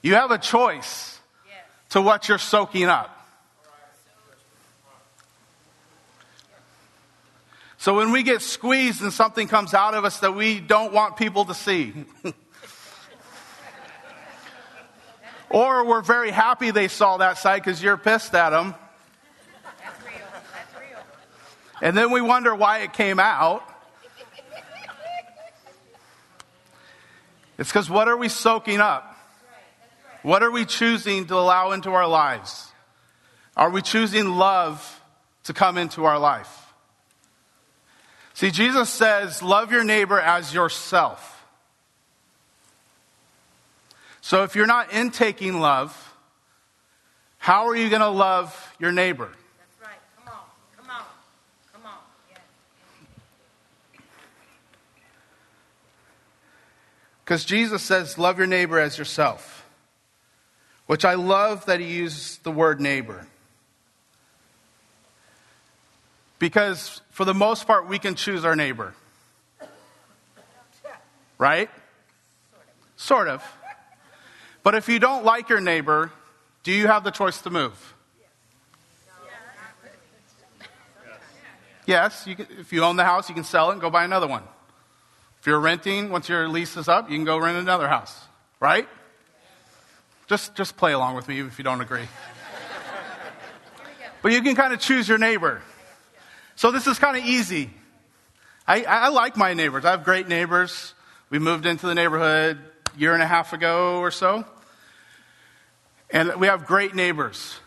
You 0.00 0.14
have 0.14 0.30
a 0.30 0.38
choice 0.38 1.20
to 1.90 2.00
what 2.00 2.30
you're 2.30 2.38
soaking 2.38 2.86
up. 2.86 3.18
So 7.80 7.96
when 7.96 8.12
we 8.12 8.22
get 8.22 8.42
squeezed 8.42 9.00
and 9.00 9.10
something 9.10 9.48
comes 9.48 9.72
out 9.72 9.94
of 9.94 10.04
us 10.04 10.20
that 10.20 10.34
we 10.34 10.60
don't 10.60 10.92
want 10.92 11.16
people 11.16 11.46
to 11.46 11.54
see, 11.54 11.94
or 15.48 15.86
we're 15.86 16.02
very 16.02 16.30
happy 16.30 16.72
they 16.72 16.88
saw 16.88 17.16
that 17.16 17.38
side 17.38 17.62
because 17.64 17.82
you're 17.82 17.96
pissed 17.96 18.34
at 18.34 18.50
them. 18.50 18.74
And 21.80 21.96
then 21.96 22.10
we 22.10 22.20
wonder 22.20 22.54
why 22.54 22.80
it 22.80 22.92
came 22.92 23.18
out. 23.18 23.66
It's 27.56 27.70
because 27.70 27.88
what 27.88 28.08
are 28.08 28.16
we 28.18 28.28
soaking 28.28 28.80
up? 28.80 29.16
What 30.22 30.42
are 30.42 30.50
we 30.50 30.66
choosing 30.66 31.28
to 31.28 31.34
allow 31.34 31.70
into 31.70 31.92
our 31.92 32.06
lives? 32.06 32.70
Are 33.56 33.70
we 33.70 33.80
choosing 33.80 34.28
love 34.28 35.02
to 35.44 35.54
come 35.54 35.78
into 35.78 36.04
our 36.04 36.18
life? 36.18 36.59
See, 38.40 38.50
Jesus 38.50 38.88
says, 38.88 39.42
love 39.42 39.70
your 39.70 39.84
neighbor 39.84 40.18
as 40.18 40.54
yourself. 40.54 41.44
So 44.22 44.44
if 44.44 44.56
you're 44.56 44.66
not 44.66 44.94
intaking 44.94 45.60
love, 45.60 45.94
how 47.36 47.68
are 47.68 47.76
you 47.76 47.90
going 47.90 48.00
to 48.00 48.08
love 48.08 48.74
your 48.78 48.92
neighbor? 48.92 49.28
That's 49.58 49.90
right. 49.90 49.98
Come 50.16 50.32
on. 50.32 50.40
Come 50.78 50.90
on. 50.90 51.04
Come 51.74 51.82
on. 51.84 51.98
Because 57.22 57.44
Jesus 57.44 57.82
says, 57.82 58.16
love 58.16 58.38
your 58.38 58.46
neighbor 58.46 58.78
as 58.78 58.96
yourself 58.96 59.66
which 60.86 61.04
I 61.04 61.12
love 61.12 61.66
that 61.66 61.78
he 61.78 61.86
uses 61.92 62.38
the 62.38 62.50
word 62.50 62.80
neighbor. 62.80 63.26
Because 66.40 67.02
for 67.10 67.24
the 67.24 67.34
most 67.34 67.66
part, 67.66 67.86
we 67.86 68.00
can 68.00 68.16
choose 68.16 68.44
our 68.44 68.56
neighbor. 68.56 68.94
Right? 71.38 71.70
Sort 72.96 73.28
of. 73.28 73.44
But 74.64 74.74
if 74.74 74.88
you 74.88 74.98
don't 74.98 75.24
like 75.24 75.48
your 75.48 75.60
neighbor, 75.60 76.10
do 76.64 76.72
you 76.72 76.88
have 76.88 77.04
the 77.04 77.10
choice 77.12 77.40
to 77.42 77.50
move? 77.50 77.94
yes, 81.86 82.26
you 82.26 82.36
can, 82.36 82.46
if 82.58 82.72
you 82.72 82.84
own 82.84 82.96
the 82.96 83.04
house, 83.04 83.28
you 83.28 83.34
can 83.34 83.44
sell 83.44 83.70
it 83.70 83.72
and 83.72 83.80
go 83.80 83.90
buy 83.90 84.04
another 84.04 84.26
one. 84.26 84.42
If 85.40 85.46
you're 85.46 85.60
renting, 85.60 86.10
once 86.10 86.28
your 86.28 86.48
lease 86.48 86.76
is 86.76 86.88
up, 86.88 87.10
you 87.10 87.16
can 87.16 87.24
go 87.24 87.36
rent 87.38 87.58
another 87.58 87.88
house, 87.88 88.18
right? 88.60 88.88
Just, 90.26 90.54
just 90.54 90.76
play 90.76 90.92
along 90.92 91.16
with 91.16 91.26
me 91.26 91.40
if 91.40 91.58
you 91.58 91.64
don't 91.64 91.80
agree. 91.80 92.06
but 94.22 94.32
you 94.32 94.40
can 94.42 94.54
kind 94.54 94.72
of 94.72 94.80
choose 94.80 95.08
your 95.08 95.18
neighbor. 95.18 95.62
So 96.60 96.70
this 96.70 96.86
is 96.86 96.98
kind 96.98 97.16
of 97.16 97.24
easy. 97.24 97.70
I, 98.68 98.84
I 98.84 99.08
like 99.08 99.34
my 99.34 99.54
neighbors. 99.54 99.86
I 99.86 99.92
have 99.92 100.04
great 100.04 100.28
neighbors. 100.28 100.92
We 101.30 101.38
moved 101.38 101.64
into 101.64 101.86
the 101.86 101.94
neighborhood 101.94 102.58
a 102.94 103.00
year 103.00 103.14
and 103.14 103.22
a 103.22 103.26
half 103.26 103.54
ago 103.54 104.00
or 104.00 104.10
so. 104.10 104.44
And 106.10 106.36
we 106.36 106.48
have 106.48 106.66
great 106.66 106.94
neighbors. 106.94 107.58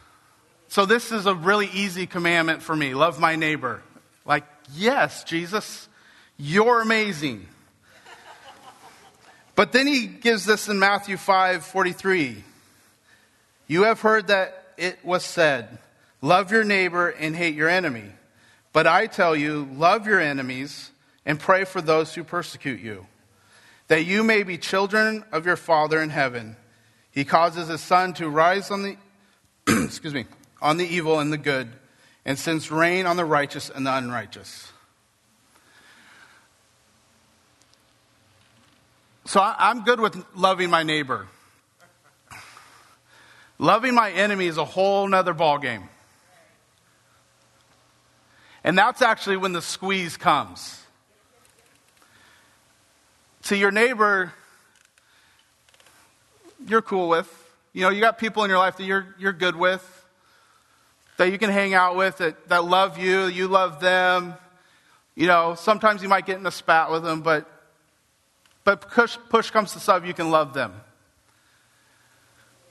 So 0.68 0.86
this 0.86 1.12
is 1.12 1.26
a 1.26 1.34
really 1.34 1.66
easy 1.74 2.06
commandment 2.06 2.62
for 2.62 2.76
me. 2.76 2.94
Love 2.94 3.20
my 3.20 3.36
neighbor. 3.36 3.82
Like, 4.28 4.46
yes, 4.76 5.24
Jesus, 5.24 5.90
you're 6.38 6.84
amazing. 6.84 7.48
But 9.56 9.72
then 9.72 9.88
he 9.88 10.06
gives 10.06 10.46
this 10.46 10.70
in 10.70 10.78
Matthew 10.78 11.18
5 11.18 11.66
43. 11.66 12.44
You 13.66 13.86
have 13.86 14.02
heard 14.02 14.28
that 14.28 14.68
it 14.78 15.04
was 15.04 15.24
said, 15.26 15.80
Love 16.22 16.52
your 16.52 16.64
neighbor 16.64 17.10
and 17.10 17.36
hate 17.36 17.56
your 17.56 17.70
enemy. 17.70 18.12
But 18.74 18.88
I 18.88 19.06
tell 19.06 19.36
you, 19.36 19.70
love 19.76 20.08
your 20.08 20.20
enemies 20.20 20.92
and 21.26 21.40
pray 21.40 21.64
for 21.64 21.80
those 21.80 22.14
who 22.14 22.24
persecute 22.24 22.82
you, 22.82 23.06
that 23.88 24.06
you 24.06 24.24
may 24.24 24.44
be 24.44 24.58
children 24.58 25.24
of 25.32 25.46
your 25.46 25.56
Father 25.56 26.02
in 26.02 26.10
heaven. 26.10 26.58
He 27.12 27.24
causes 27.24 27.68
his 27.68 27.82
sun 27.82 28.14
to 28.16 28.28
rise 28.28 28.72
on 28.72 28.82
the 28.82 28.98
excuse 29.86 30.14
me, 30.14 30.26
on 30.62 30.78
the 30.78 30.86
evil 30.86 31.20
and 31.20 31.32
the 31.32 31.38
good, 31.38 31.72
and 32.26 32.38
sends 32.38 32.70
rain 32.72 33.06
on 33.06 33.16
the 33.16 33.24
righteous 33.24 33.70
and 33.70 33.86
the 33.86 33.96
unrighteous. 33.96 34.72
So 39.26 39.40
I, 39.40 39.72
am 39.72 39.84
good 39.84 40.02
with 40.02 40.22
loving 40.36 40.70
my 40.70 40.84
neighbor. 40.84 41.28
Loving 43.58 43.96
my 43.96 44.12
enemy 44.12 44.48
is 44.48 44.58
a 44.58 44.66
whole 44.66 45.08
nother 45.08 45.34
ballgame. 45.34 45.88
And 48.64 48.78
that's 48.78 49.02
actually 49.02 49.38
when 49.38 49.52
the 49.52 49.62
squeeze 49.62 50.16
comes. 50.16 50.80
To 53.44 53.58
your 53.58 53.72
neighbor, 53.72 54.32
you're 56.66 56.82
cool 56.82 57.10
with. 57.10 57.30
You 57.74 57.82
know, 57.82 57.90
you 57.90 58.00
got 58.00 58.18
people 58.18 58.44
in 58.44 58.50
your 58.50 58.60
life 58.60 58.78
that 58.78 58.84
you're, 58.84 59.16
you're 59.18 59.34
good 59.34 59.56
with, 59.56 60.08
that 61.18 61.32
you 61.32 61.38
can 61.38 61.50
hang 61.50 61.74
out 61.74 61.96
with, 61.96 62.18
that, 62.18 62.48
that 62.50 62.64
love 62.64 62.98
you, 62.98 63.26
you 63.26 63.48
love 63.48 63.80
them. 63.80 64.36
You 65.16 65.28
know, 65.28 65.56
sometimes 65.56 66.02
you 66.02 66.10
might 66.10 66.26
get 66.26 66.40
in 66.40 66.46
a 66.46 66.52
spat 66.52 66.92
with 66.92 67.04
them, 67.04 67.22
but, 67.22 67.50
but 68.64 68.90
push, 68.90 69.18
push 69.30 69.50
comes 69.50 69.74
to 69.74 69.80
shove, 69.80 70.06
you 70.06 70.14
can 70.14 70.32
love 70.32 70.54
them. 70.54 70.74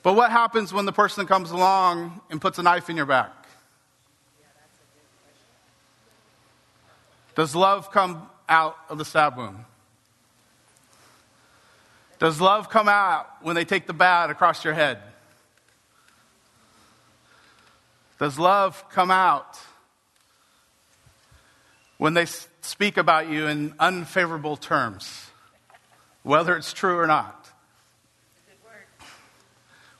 But 0.01 0.15
what 0.15 0.31
happens 0.31 0.73
when 0.73 0.85
the 0.85 0.91
person 0.91 1.27
comes 1.27 1.51
along 1.51 2.21
and 2.29 2.41
puts 2.41 2.57
a 2.57 2.63
knife 2.63 2.89
in 2.89 2.97
your 2.97 3.05
back? 3.05 3.42
Does 7.35 7.55
love 7.55 7.91
come 7.91 8.29
out 8.47 8.77
of 8.89 8.97
the 8.97 9.05
stab 9.05 9.37
wound? 9.37 9.65
Does 12.19 12.39
love 12.39 12.69
come 12.69 12.87
out 12.87 13.27
when 13.41 13.55
they 13.55 13.65
take 13.65 13.87
the 13.87 13.93
bat 13.93 14.29
across 14.29 14.63
your 14.63 14.73
head? 14.73 14.99
Does 18.19 18.39
love 18.39 18.85
come 18.89 19.11
out 19.11 19.59
when 21.97 22.13
they 22.13 22.25
speak 22.61 22.97
about 22.97 23.29
you 23.29 23.47
in 23.47 23.73
unfavorable 23.79 24.55
terms, 24.55 25.27
whether 26.21 26.55
it's 26.55 26.71
true 26.71 26.97
or 26.97 27.07
not? 27.07 27.49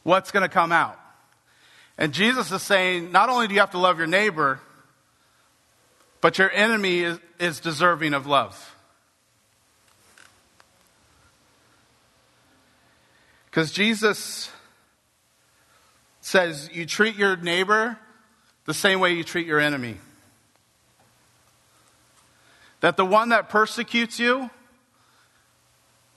What's 0.04 0.32
going 0.32 0.44
to 0.44 0.54
come 0.54 0.72
out? 0.72 1.00
And 1.98 2.14
Jesus 2.14 2.52
is 2.52 2.62
saying, 2.62 3.12
not 3.12 3.30
only 3.30 3.48
do 3.48 3.54
you 3.54 3.60
have 3.60 3.72
to 3.72 3.78
love 3.78 3.98
your 3.98 4.08
neighbor, 4.08 4.60
but 6.24 6.38
your 6.38 6.50
enemy 6.52 7.02
is, 7.02 7.20
is 7.38 7.60
deserving 7.60 8.14
of 8.14 8.26
love. 8.26 8.78
Because 13.48 13.74
Jesus 13.74 14.50
says 16.22 16.70
you 16.72 16.86
treat 16.86 17.18
your 17.18 17.36
neighbor 17.36 18.00
the 18.64 18.74
same 18.74 19.02
way 19.02 19.12
you 19.12 19.26
treat 19.26 19.46
your 19.46 19.60
enemy. 19.60 19.98
That 22.80 22.96
the 22.96 23.06
one 23.06 23.30
that 23.30 23.50
persecutes 23.50 24.18
you, 24.18 24.50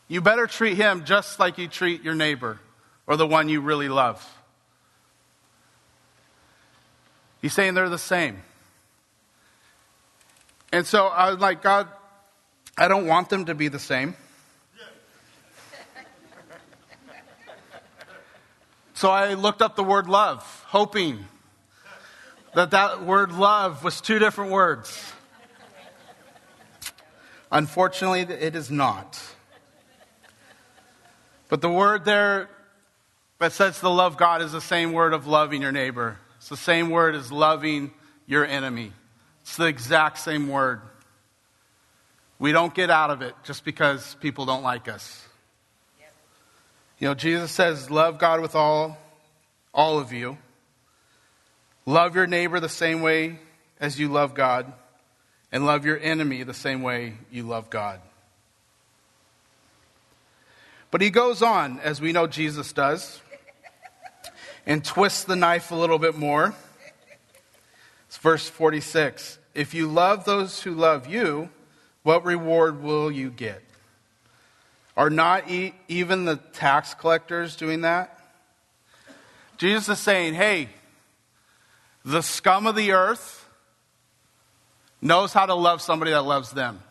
you 0.06 0.20
better 0.20 0.46
treat 0.46 0.76
him 0.76 1.04
just 1.04 1.40
like 1.40 1.58
you 1.58 1.66
treat 1.66 2.04
your 2.04 2.14
neighbor 2.14 2.60
or 3.08 3.16
the 3.16 3.26
one 3.26 3.48
you 3.48 3.60
really 3.60 3.88
love. 3.88 4.24
He's 7.42 7.52
saying 7.52 7.74
they're 7.74 7.88
the 7.88 7.98
same. 7.98 8.44
And 10.76 10.86
so 10.86 11.06
I 11.06 11.30
was 11.30 11.40
like, 11.40 11.62
God, 11.62 11.88
I 12.76 12.86
don't 12.86 13.06
want 13.06 13.30
them 13.30 13.46
to 13.46 13.54
be 13.54 13.68
the 13.68 13.78
same. 13.78 14.14
So 18.92 19.10
I 19.10 19.32
looked 19.32 19.62
up 19.62 19.74
the 19.74 19.82
word 19.82 20.06
love, 20.06 20.42
hoping 20.66 21.24
that 22.54 22.72
that 22.72 23.02
word 23.02 23.32
love 23.32 23.84
was 23.84 24.02
two 24.02 24.18
different 24.18 24.50
words. 24.50 25.14
Unfortunately, 27.50 28.20
it 28.20 28.54
is 28.54 28.70
not. 28.70 29.18
But 31.48 31.62
the 31.62 31.70
word 31.70 32.04
there 32.04 32.50
that 33.38 33.52
says 33.52 33.80
to 33.80 33.88
love 33.88 34.18
God 34.18 34.42
is 34.42 34.52
the 34.52 34.60
same 34.60 34.92
word 34.92 35.14
of 35.14 35.26
loving 35.26 35.62
your 35.62 35.72
neighbor. 35.72 36.18
It's 36.36 36.50
the 36.50 36.56
same 36.58 36.90
word 36.90 37.14
as 37.14 37.32
loving 37.32 37.92
your 38.26 38.44
enemy. 38.44 38.92
It's 39.46 39.56
the 39.56 39.66
exact 39.66 40.18
same 40.18 40.48
word. 40.48 40.80
We 42.40 42.50
don't 42.50 42.74
get 42.74 42.90
out 42.90 43.10
of 43.10 43.22
it 43.22 43.32
just 43.44 43.64
because 43.64 44.16
people 44.16 44.44
don't 44.44 44.64
like 44.64 44.88
us. 44.88 45.24
You 46.98 47.06
know, 47.06 47.14
Jesus 47.14 47.52
says, 47.52 47.88
Love 47.88 48.18
God 48.18 48.40
with 48.40 48.56
all, 48.56 48.98
all 49.72 50.00
of 50.00 50.12
you. 50.12 50.36
Love 51.86 52.16
your 52.16 52.26
neighbor 52.26 52.58
the 52.58 52.68
same 52.68 53.02
way 53.02 53.38
as 53.78 54.00
you 54.00 54.08
love 54.08 54.34
God. 54.34 54.72
And 55.52 55.64
love 55.64 55.86
your 55.86 56.00
enemy 56.00 56.42
the 56.42 56.52
same 56.52 56.82
way 56.82 57.14
you 57.30 57.44
love 57.44 57.70
God. 57.70 58.00
But 60.90 61.02
he 61.02 61.10
goes 61.10 61.40
on, 61.40 61.78
as 61.78 62.00
we 62.00 62.10
know 62.10 62.26
Jesus 62.26 62.72
does, 62.72 63.20
and 64.66 64.84
twists 64.84 65.22
the 65.22 65.36
knife 65.36 65.70
a 65.70 65.76
little 65.76 66.00
bit 66.00 66.16
more. 66.16 66.52
It's 68.16 68.22
verse 68.22 68.48
46. 68.48 69.38
If 69.52 69.74
you 69.74 69.88
love 69.88 70.24
those 70.24 70.62
who 70.62 70.72
love 70.72 71.06
you, 71.06 71.50
what 72.02 72.24
reward 72.24 72.82
will 72.82 73.12
you 73.12 73.28
get? 73.28 73.62
Are 74.96 75.10
not 75.10 75.50
e- 75.50 75.74
even 75.86 76.24
the 76.24 76.36
tax 76.54 76.94
collectors 76.94 77.56
doing 77.56 77.82
that? 77.82 78.18
Jesus 79.58 79.90
is 79.90 79.98
saying, 79.98 80.32
hey, 80.32 80.70
the 82.06 82.22
scum 82.22 82.66
of 82.66 82.74
the 82.74 82.92
earth 82.92 83.46
knows 85.02 85.34
how 85.34 85.44
to 85.44 85.54
love 85.54 85.82
somebody 85.82 86.12
that 86.12 86.22
loves 86.22 86.52
them. 86.52 86.82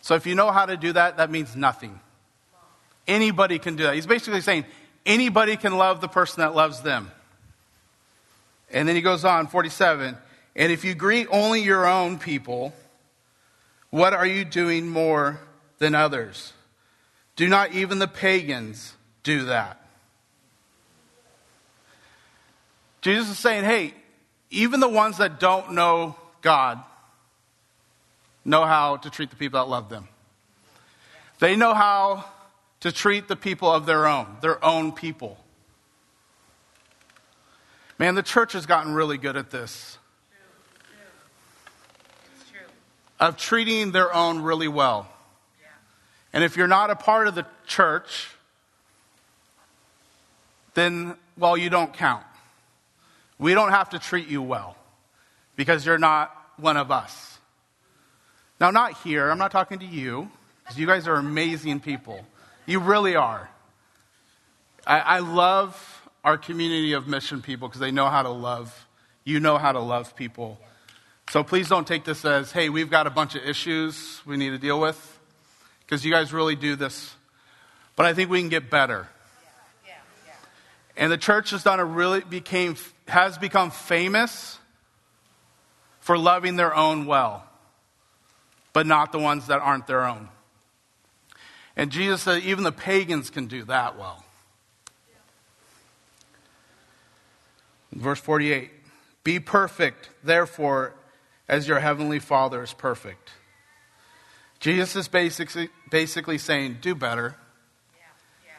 So 0.00 0.14
if 0.14 0.24
you 0.26 0.34
know 0.34 0.50
how 0.52 0.64
to 0.64 0.78
do 0.78 0.94
that, 0.94 1.18
that 1.18 1.30
means 1.30 1.54
nothing. 1.54 2.00
Anybody 3.06 3.58
can 3.58 3.76
do 3.76 3.82
that. 3.82 3.94
He's 3.94 4.06
basically 4.06 4.40
saying 4.40 4.64
anybody 5.04 5.58
can 5.58 5.76
love 5.76 6.00
the 6.00 6.08
person 6.08 6.40
that 6.40 6.54
loves 6.54 6.80
them. 6.80 7.10
And 8.70 8.88
then 8.88 8.96
he 8.96 9.02
goes 9.02 9.24
on, 9.24 9.46
47. 9.46 10.16
And 10.56 10.72
if 10.72 10.84
you 10.84 10.94
greet 10.94 11.28
only 11.30 11.62
your 11.62 11.86
own 11.86 12.18
people, 12.18 12.72
what 13.90 14.12
are 14.12 14.26
you 14.26 14.44
doing 14.44 14.88
more 14.88 15.40
than 15.78 15.94
others? 15.94 16.52
Do 17.36 17.48
not 17.48 17.72
even 17.72 17.98
the 17.98 18.08
pagans 18.08 18.94
do 19.22 19.46
that? 19.46 19.80
Jesus 23.00 23.30
is 23.30 23.38
saying, 23.38 23.64
hey, 23.64 23.94
even 24.50 24.80
the 24.80 24.88
ones 24.88 25.18
that 25.18 25.40
don't 25.40 25.72
know 25.72 26.16
God 26.42 26.82
know 28.44 28.64
how 28.64 28.96
to 28.98 29.10
treat 29.10 29.30
the 29.30 29.36
people 29.36 29.60
that 29.60 29.70
love 29.70 29.88
them. 29.88 30.08
They 31.38 31.56
know 31.56 31.74
how 31.74 32.24
to 32.80 32.92
treat 32.92 33.28
the 33.28 33.36
people 33.36 33.70
of 33.70 33.86
their 33.86 34.06
own, 34.06 34.26
their 34.40 34.62
own 34.64 34.92
people. 34.92 35.38
Man, 38.00 38.14
the 38.14 38.22
church 38.22 38.54
has 38.54 38.64
gotten 38.64 38.94
really 38.94 39.18
good 39.18 39.36
at 39.36 39.50
this. 39.50 39.98
Of 43.20 43.36
treating 43.36 43.92
their 43.92 44.10
own 44.14 44.40
really 44.40 44.68
well. 44.68 45.06
And 46.32 46.42
if 46.42 46.56
you're 46.56 46.66
not 46.66 46.88
a 46.88 46.96
part 46.96 47.28
of 47.28 47.34
the 47.34 47.44
church, 47.66 48.30
then, 50.72 51.14
well, 51.36 51.58
you 51.58 51.68
don't 51.68 51.92
count. 51.92 52.24
We 53.38 53.52
don't 53.52 53.70
have 53.70 53.90
to 53.90 53.98
treat 53.98 54.28
you 54.28 54.40
well 54.40 54.76
because 55.54 55.84
you're 55.84 55.98
not 55.98 56.34
one 56.56 56.78
of 56.78 56.90
us. 56.90 57.38
Now, 58.58 58.70
not 58.70 58.96
here, 59.02 59.30
I'm 59.30 59.36
not 59.36 59.50
talking 59.52 59.78
to 59.80 59.86
you, 59.86 60.30
because 60.62 60.78
you 60.78 60.86
guys 60.86 61.06
are 61.06 61.16
amazing 61.16 61.80
people. 61.80 62.24
You 62.64 62.80
really 62.80 63.14
are. 63.14 63.50
I, 64.86 65.00
I 65.00 65.18
love 65.18 65.99
our 66.24 66.36
community 66.36 66.92
of 66.92 67.06
mission 67.08 67.42
people 67.42 67.68
because 67.68 67.80
they 67.80 67.90
know 67.90 68.08
how 68.08 68.22
to 68.22 68.30
love. 68.30 68.86
You 69.24 69.40
know 69.40 69.58
how 69.58 69.72
to 69.72 69.80
love 69.80 70.16
people. 70.16 70.58
So 71.30 71.44
please 71.44 71.68
don't 71.68 71.86
take 71.86 72.04
this 72.04 72.24
as, 72.24 72.50
hey, 72.52 72.68
we've 72.68 72.90
got 72.90 73.06
a 73.06 73.10
bunch 73.10 73.34
of 73.36 73.44
issues 73.44 74.20
we 74.26 74.36
need 74.36 74.50
to 74.50 74.58
deal 74.58 74.80
with, 74.80 75.18
because 75.80 76.04
you 76.04 76.10
guys 76.10 76.32
really 76.32 76.56
do 76.56 76.74
this. 76.74 77.14
But 77.94 78.06
I 78.06 78.14
think 78.14 78.30
we 78.30 78.40
can 78.40 78.48
get 78.48 78.70
better. 78.70 79.08
And 80.96 81.10
the 81.10 81.18
church 81.18 81.50
has 81.50 81.62
done 81.62 81.80
a 81.80 81.84
really 81.84 82.20
became 82.20 82.76
has 83.08 83.38
become 83.38 83.70
famous 83.70 84.58
for 86.00 86.18
loving 86.18 86.56
their 86.56 86.74
own 86.74 87.06
well, 87.06 87.44
but 88.72 88.86
not 88.86 89.12
the 89.12 89.18
ones 89.18 89.46
that 89.46 89.60
aren't 89.60 89.86
their 89.86 90.04
own. 90.04 90.28
And 91.76 91.90
Jesus 91.90 92.22
said 92.22 92.42
even 92.42 92.64
the 92.64 92.72
pagans 92.72 93.30
can 93.30 93.46
do 93.46 93.64
that 93.64 93.98
well. 93.98 94.24
Verse 97.92 98.20
48 98.20 98.70
Be 99.24 99.40
perfect, 99.40 100.10
therefore, 100.22 100.94
as 101.48 101.66
your 101.66 101.80
heavenly 101.80 102.18
Father 102.18 102.62
is 102.62 102.72
perfect. 102.72 103.30
Jesus 104.60 104.94
is 104.94 105.08
basically, 105.08 105.68
basically 105.90 106.38
saying, 106.38 106.78
Do 106.80 106.94
better. 106.94 107.36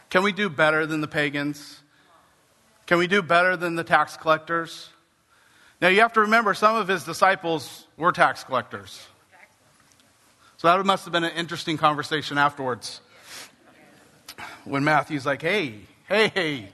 Can 0.10 0.24
we 0.24 0.34
do 0.34 0.50
better 0.50 0.86
than 0.86 1.00
the 1.00 1.08
pagans? 1.08 1.80
Can 2.86 2.98
we 2.98 3.08
do 3.08 3.22
better 3.22 3.56
than 3.56 3.76
the 3.76 3.84
tax 3.84 4.18
collectors? 4.18 4.90
Now, 5.82 5.88
you 5.88 6.02
have 6.02 6.14
to 6.14 6.22
remember, 6.22 6.54
some 6.54 6.76
of 6.76 6.88
his 6.88 7.06
disciples 7.06 7.88
were 7.96 8.12
tax 8.12 8.44
collectors. 8.44 9.08
So 10.58 10.68
that 10.68 10.86
must 10.86 11.06
have 11.06 11.14
been 11.14 11.24
an 11.24 11.32
interesting 11.36 11.78
conversation 11.78 12.38
afterwards. 12.38 13.00
When 14.66 14.84
Matthew's 14.84 15.26
like, 15.26 15.42
hey, 15.42 15.80
hey, 16.08 16.28
hey, 16.28 16.70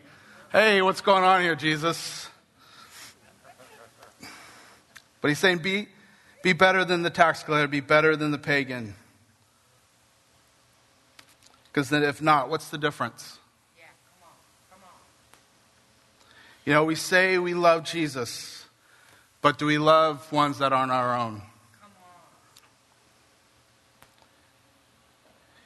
hey, 0.52 0.82
what's 0.82 1.02
going 1.02 1.24
on 1.24 1.42
here, 1.42 1.56
Jesus? 1.56 2.28
But 5.28 5.32
he's 5.32 5.40
saying, 5.40 5.58
be, 5.58 5.90
be 6.42 6.54
better 6.54 6.86
than 6.86 7.02
the 7.02 7.10
tax 7.10 7.44
collector, 7.44 7.68
be 7.68 7.82
better 7.82 8.16
than 8.16 8.32
the 8.32 8.38
pagan. 8.38 8.96
Because 11.66 11.90
then, 11.90 12.02
if 12.02 12.22
not, 12.22 12.50
what's 12.50 12.70
the 12.70 12.78
difference? 12.78 13.38
You 16.64 16.72
know, 16.72 16.86
we 16.86 16.96
say 16.96 17.38
we 17.40 17.54
love 17.54 17.84
Jesus, 17.84 18.68
but 19.42 19.58
do 19.58 19.66
we 19.66 19.78
love 19.78 20.32
ones 20.32 20.60
that 20.60 20.72
aren't 20.72 20.94
our 20.94 21.18
own? 21.18 21.42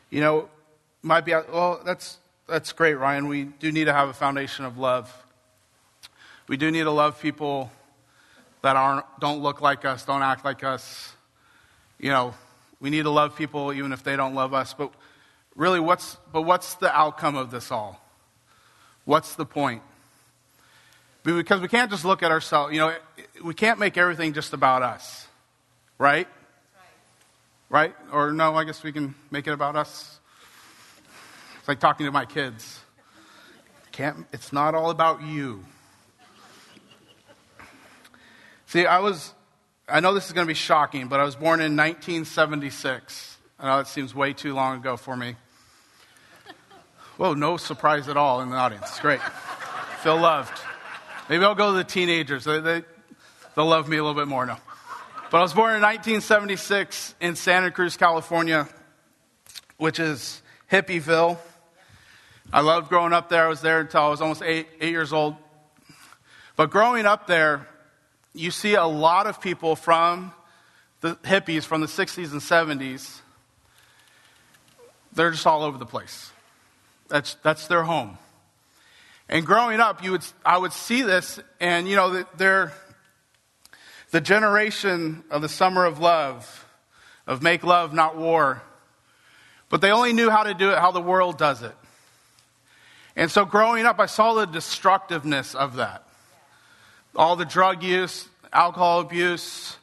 You 0.10 0.22
know, 0.22 0.50
might 1.04 1.24
be, 1.24 1.34
well, 1.34 1.82
that's, 1.86 2.18
that's 2.48 2.72
great, 2.72 2.96
Ryan. 2.96 3.28
We 3.28 3.44
do 3.44 3.72
need 3.72 3.86
to 3.86 3.94
have 3.94 4.10
a 4.10 4.14
foundation 4.14 4.66
of 4.66 4.80
love. 4.80 5.16
We 6.48 6.58
do 6.58 6.72
need 6.72 6.86
to 6.86 6.92
love 6.92 7.22
people 7.22 7.70
that 8.62 8.76
aren't, 8.76 9.06
don't 9.20 9.42
look 9.42 9.62
like 9.62 9.86
us, 9.86 10.06
don't 10.06 10.22
act 10.22 10.46
like 10.46 10.64
us. 10.64 11.14
You 12.00 12.10
know, 12.10 12.34
we 12.80 12.90
need 12.90 13.04
to 13.04 13.10
love 13.10 13.36
people 13.36 13.74
even 13.74 13.92
if 13.92 14.04
they 14.04 14.16
don't 14.16 14.36
love 14.36 14.54
us. 14.54 14.74
But 14.74 14.92
really, 15.56 15.80
what's, 15.80 16.18
but 16.32 16.44
what's 16.44 16.76
the 16.76 16.96
outcome 16.96 17.36
of 17.36 17.52
this 17.52 17.72
all? 17.72 18.04
What's 19.06 19.36
the 19.36 19.46
point? 19.46 19.82
Because 21.24 21.62
we 21.62 21.68
can't 21.68 21.92
just 21.92 22.04
look 22.04 22.24
at 22.24 22.32
ourselves, 22.32 22.74
you 22.74 22.80
know, 22.80 22.96
we 23.44 23.54
can't 23.54 23.80
make 23.80 23.98
everything 23.98 24.34
just 24.34 24.54
about 24.54 24.82
us, 24.82 25.28
right? 26.00 26.28
Right? 27.70 27.96
Or 28.12 28.32
no, 28.32 28.56
I 28.56 28.64
guess 28.64 28.82
we 28.82 28.92
can 28.92 29.14
make 29.30 29.48
it 29.48 29.54
about 29.54 29.76
us. 29.76 30.20
It's 31.60 31.68
like 31.68 31.80
talking 31.80 32.08
to 32.08 32.12
my 32.12 32.26
kids. 32.26 32.80
Can't, 33.92 34.26
it's 34.34 34.52
not 34.52 34.74
all 34.74 34.90
about 34.90 35.22
you. 35.22 35.64
See, 38.72 38.86
I 38.86 39.00
was, 39.00 39.34
I 39.90 40.00
know 40.00 40.14
this 40.14 40.28
is 40.28 40.32
going 40.32 40.48
to 40.48 40.50
be 40.50 40.54
shocking, 40.54 41.10
but 41.10 41.20
I 41.20 41.26
was 41.26 41.36
born 41.36 41.60
in 41.60 41.76
1976. 41.76 43.38
I 43.60 43.68
know 43.68 43.80
it 43.80 43.88
seems 43.88 44.16
way 44.16 44.32
too 44.32 44.54
long 44.54 44.78
ago 44.78 44.96
for 44.96 45.18
me. 45.18 45.36
Whoa, 47.18 47.34
no 47.34 47.58
surprise 47.58 48.08
at 48.08 48.16
all 48.16 48.40
in 48.40 48.50
the 48.50 48.56
audience. 48.56 48.98
Great. 49.02 49.20
Feel 50.04 50.18
loved. 50.18 50.58
Maybe 51.28 51.44
I'll 51.44 51.54
go 51.54 51.74
to 51.74 51.78
the 51.80 51.84
teenagers. 51.84 52.46
They, 52.46 52.62
they, 52.62 52.84
they'll 53.58 53.66
love 53.66 53.90
me 53.90 53.98
a 53.98 54.04
little 54.06 54.18
bit 54.18 54.30
more 54.30 54.46
now. 54.46 54.62
But 55.32 55.40
I 55.40 55.42
was 55.42 55.54
born 55.54 55.76
in 55.76 55.82
1976 55.82 57.16
in 57.20 57.36
Santa 57.36 57.72
Cruz, 57.72 57.98
California, 57.98 58.70
which 59.80 60.00
is 60.00 60.42
Hippieville. 60.72 61.38
I 62.54 62.62
loved 62.62 62.88
growing 62.88 63.12
up 63.12 63.28
there. 63.28 63.44
I 63.44 63.50
was 63.50 63.60
there 63.60 63.82
until 63.82 64.04
I 64.04 64.08
was 64.08 64.22
almost 64.22 64.42
eight, 64.44 64.68
eight 64.80 64.92
years 64.92 65.12
old. 65.12 65.36
But 66.56 66.72
growing 66.72 67.06
up 67.06 67.28
there, 67.28 67.68
you 68.34 68.52
see 68.52 68.76
a 68.76 68.86
lot 68.86 69.28
of 69.28 69.42
people 69.42 69.76
from 69.76 70.34
the 71.02 71.16
hippies 71.24 71.64
from 71.64 71.82
the 71.82 71.88
60s 71.88 72.32
and 72.32 72.42
70s. 72.42 73.20
They're 75.14 75.32
just 75.32 75.46
all 75.46 75.64
over 75.64 75.78
the 75.78 75.86
place. 75.86 76.32
That's, 77.10 77.36
that's 77.44 77.68
their 77.68 77.84
home. 77.84 78.18
And 79.28 79.46
growing 79.46 79.80
up, 79.80 80.04
you 80.04 80.12
would, 80.12 80.26
I 80.46 80.58
would 80.58 80.74
see 80.74 81.02
this, 81.02 81.40
and 81.60 81.88
you 81.88 81.96
know, 81.96 82.26
they're 82.38 82.74
the 84.12 84.22
generation 84.22 85.24
of 85.32 85.42
the 85.42 85.50
summer 85.50 85.86
of 85.86 86.00
love, 86.00 86.66
of 87.26 87.42
make 87.42 87.64
love, 87.64 87.94
not 87.94 88.18
war. 88.18 88.62
But 89.70 89.80
they 89.82 89.92
only 89.92 90.12
knew 90.12 90.30
how 90.30 90.44
to 90.44 90.54
do 90.54 90.72
it 90.72 90.78
how 90.78 90.92
the 90.92 91.02
world 91.02 91.38
does 91.38 91.64
it. 91.64 91.76
And 93.16 93.32
so 93.32 93.46
growing 93.46 93.86
up, 93.86 94.00
I 94.00 94.06
saw 94.06 94.34
the 94.34 94.46
destructiveness 94.46 95.56
of 95.56 95.78
that. 95.78 96.04
All 97.16 97.36
the 97.36 97.46
drug 97.46 97.84
use, 97.84 98.28
alcohol 98.54 99.02
abuse, 99.02 99.78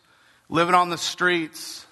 living 0.48 0.74
on 0.74 0.88
the 0.88 0.98
streets. 0.98 1.86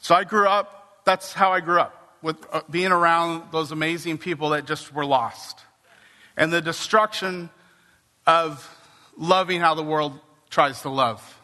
So 0.00 0.14
I 0.14 0.24
grew 0.24 0.46
up, 0.46 1.02
that's 1.04 1.32
how 1.32 1.52
I 1.52 1.60
grew 1.60 1.80
up, 1.80 2.16
with 2.22 2.36
uh, 2.52 2.62
being 2.70 2.92
around 2.92 3.50
those 3.52 3.72
amazing 3.72 4.18
people 4.18 4.50
that 4.50 4.66
just 4.66 4.92
were 4.92 5.06
lost 5.06 5.60
and 6.36 6.52
the 6.52 6.62
destruction 6.62 7.50
of 8.26 8.64
loving 9.16 9.60
how 9.60 9.74
the 9.74 9.82
world 9.82 10.18
tries 10.50 10.82
to 10.82 10.88
love. 10.88 11.40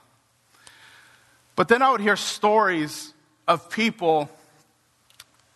But 1.57 1.69
then 1.69 1.83
I 1.83 1.91
would 1.91 2.01
hear 2.01 2.17
stories 2.17 3.13
of 3.47 3.69
people 3.71 4.31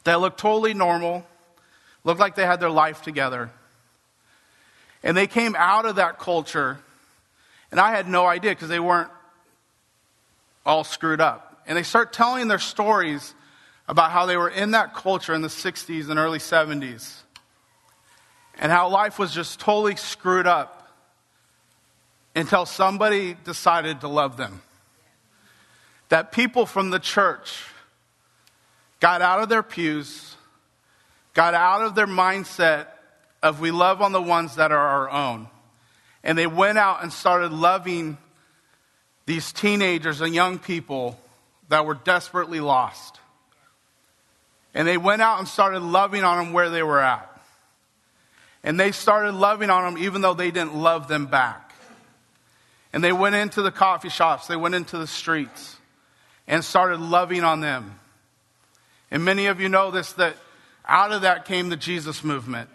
that 0.04 0.20
looked 0.20 0.40
totally 0.40 0.74
normal, 0.74 1.24
looked 2.04 2.20
like 2.20 2.34
they 2.34 2.46
had 2.46 2.60
their 2.60 2.70
life 2.70 3.02
together. 3.02 3.50
And 5.02 5.16
they 5.16 5.26
came 5.26 5.54
out 5.56 5.86
of 5.86 5.96
that 5.96 6.18
culture, 6.18 6.80
and 7.70 7.80
I 7.80 7.90
had 7.90 8.08
no 8.08 8.26
idea 8.26 8.52
because 8.52 8.68
they 8.68 8.80
weren't 8.80 9.10
all 10.64 10.84
screwed 10.84 11.20
up. 11.20 11.62
And 11.66 11.76
they 11.76 11.82
start 11.82 12.12
telling 12.12 12.48
their 12.48 12.58
stories 12.58 13.34
about 13.88 14.10
how 14.10 14.26
they 14.26 14.36
were 14.36 14.48
in 14.48 14.72
that 14.72 14.94
culture 14.94 15.34
in 15.34 15.42
the 15.42 15.48
60s 15.48 16.08
and 16.08 16.18
early 16.18 16.38
70s 16.38 17.22
and 18.58 18.72
how 18.72 18.88
life 18.88 19.18
was 19.18 19.32
just 19.32 19.60
totally 19.60 19.96
screwed 19.96 20.46
up 20.46 20.90
until 22.34 22.66
somebody 22.66 23.36
decided 23.44 24.00
to 24.00 24.08
love 24.08 24.36
them. 24.36 24.62
That 26.08 26.32
people 26.32 26.66
from 26.66 26.90
the 26.90 26.98
church 26.98 27.64
got 29.00 29.22
out 29.22 29.40
of 29.40 29.48
their 29.48 29.62
pews, 29.62 30.36
got 31.34 31.54
out 31.54 31.82
of 31.82 31.94
their 31.94 32.06
mindset 32.06 32.86
of 33.42 33.60
we 33.60 33.70
love 33.70 34.02
on 34.02 34.12
the 34.12 34.22
ones 34.22 34.56
that 34.56 34.72
are 34.72 34.76
our 34.78 35.10
own. 35.10 35.48
And 36.24 36.36
they 36.36 36.46
went 36.46 36.78
out 36.78 37.02
and 37.02 37.12
started 37.12 37.52
loving 37.52 38.18
these 39.26 39.52
teenagers 39.52 40.20
and 40.20 40.34
young 40.34 40.58
people 40.58 41.18
that 41.68 41.86
were 41.86 41.94
desperately 41.94 42.60
lost. 42.60 43.20
And 44.74 44.86
they 44.86 44.96
went 44.96 45.22
out 45.22 45.38
and 45.38 45.48
started 45.48 45.80
loving 45.80 46.24
on 46.24 46.38
them 46.38 46.52
where 46.52 46.70
they 46.70 46.82
were 46.82 47.00
at. 47.00 47.28
And 48.62 48.78
they 48.78 48.92
started 48.92 49.32
loving 49.32 49.70
on 49.70 49.84
them 49.94 50.02
even 50.02 50.20
though 50.20 50.34
they 50.34 50.50
didn't 50.50 50.74
love 50.74 51.08
them 51.08 51.26
back. 51.26 51.72
And 52.92 53.04
they 53.04 53.12
went 53.12 53.34
into 53.34 53.62
the 53.62 53.70
coffee 53.70 54.08
shops, 54.08 54.46
they 54.46 54.56
went 54.56 54.74
into 54.74 54.98
the 54.98 55.06
streets 55.06 55.76
and 56.46 56.64
started 56.64 57.00
loving 57.00 57.44
on 57.44 57.60
them. 57.60 57.98
And 59.10 59.24
many 59.24 59.46
of 59.46 59.60
you 59.60 59.68
know 59.68 59.90
this 59.90 60.12
that 60.14 60.36
out 60.86 61.12
of 61.12 61.22
that 61.22 61.44
came 61.44 61.68
the 61.68 61.76
Jesus 61.76 62.24
movement. 62.24 62.70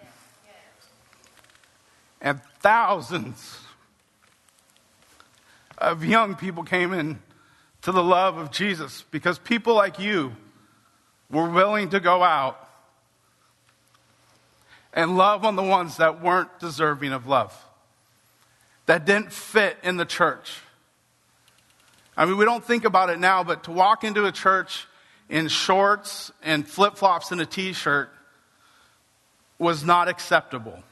And 2.22 2.40
thousands 2.64 3.60
of 5.78 6.04
young 6.04 6.36
people 6.36 6.64
came 6.64 6.94
in 6.94 7.20
to 7.84 7.92
the 7.92 8.04
love 8.04 8.38
of 8.38 8.50
Jesus 8.50 9.04
because 9.12 9.38
people 9.38 9.76
like 9.76 10.00
you 10.00 10.36
were 11.30 11.50
willing 11.50 11.90
to 11.90 12.00
go 12.00 12.24
out 12.24 12.60
and 14.94 15.18
love 15.18 15.44
on 15.46 15.56
the 15.56 15.64
ones 15.64 15.98
that 15.98 16.22
weren't 16.22 16.60
deserving 16.60 17.12
of 17.12 17.28
love, 17.28 17.54
that 18.86 19.06
didn't 19.06 19.32
fit 19.32 19.78
in 19.84 19.98
the 19.98 20.06
church, 20.06 20.60
I 22.16 22.26
mean, 22.26 22.38
we 22.38 22.46
don't 22.46 22.64
think 22.64 22.86
about 22.86 23.10
it 23.10 23.20
now, 23.20 23.44
but 23.44 23.64
to 23.64 23.72
walk 23.72 24.04
into 24.04 24.26
a 24.26 24.32
church 24.32 24.88
in 25.30 25.48
shorts 25.48 26.32
and 26.44 26.68
flip 26.68 26.96
flops 26.96 27.32
and 27.32 27.42
a 27.42 27.46
t 27.46 27.74
shirt 27.74 28.10
was 29.58 29.84
not 29.84 30.08
acceptable. 30.08 30.84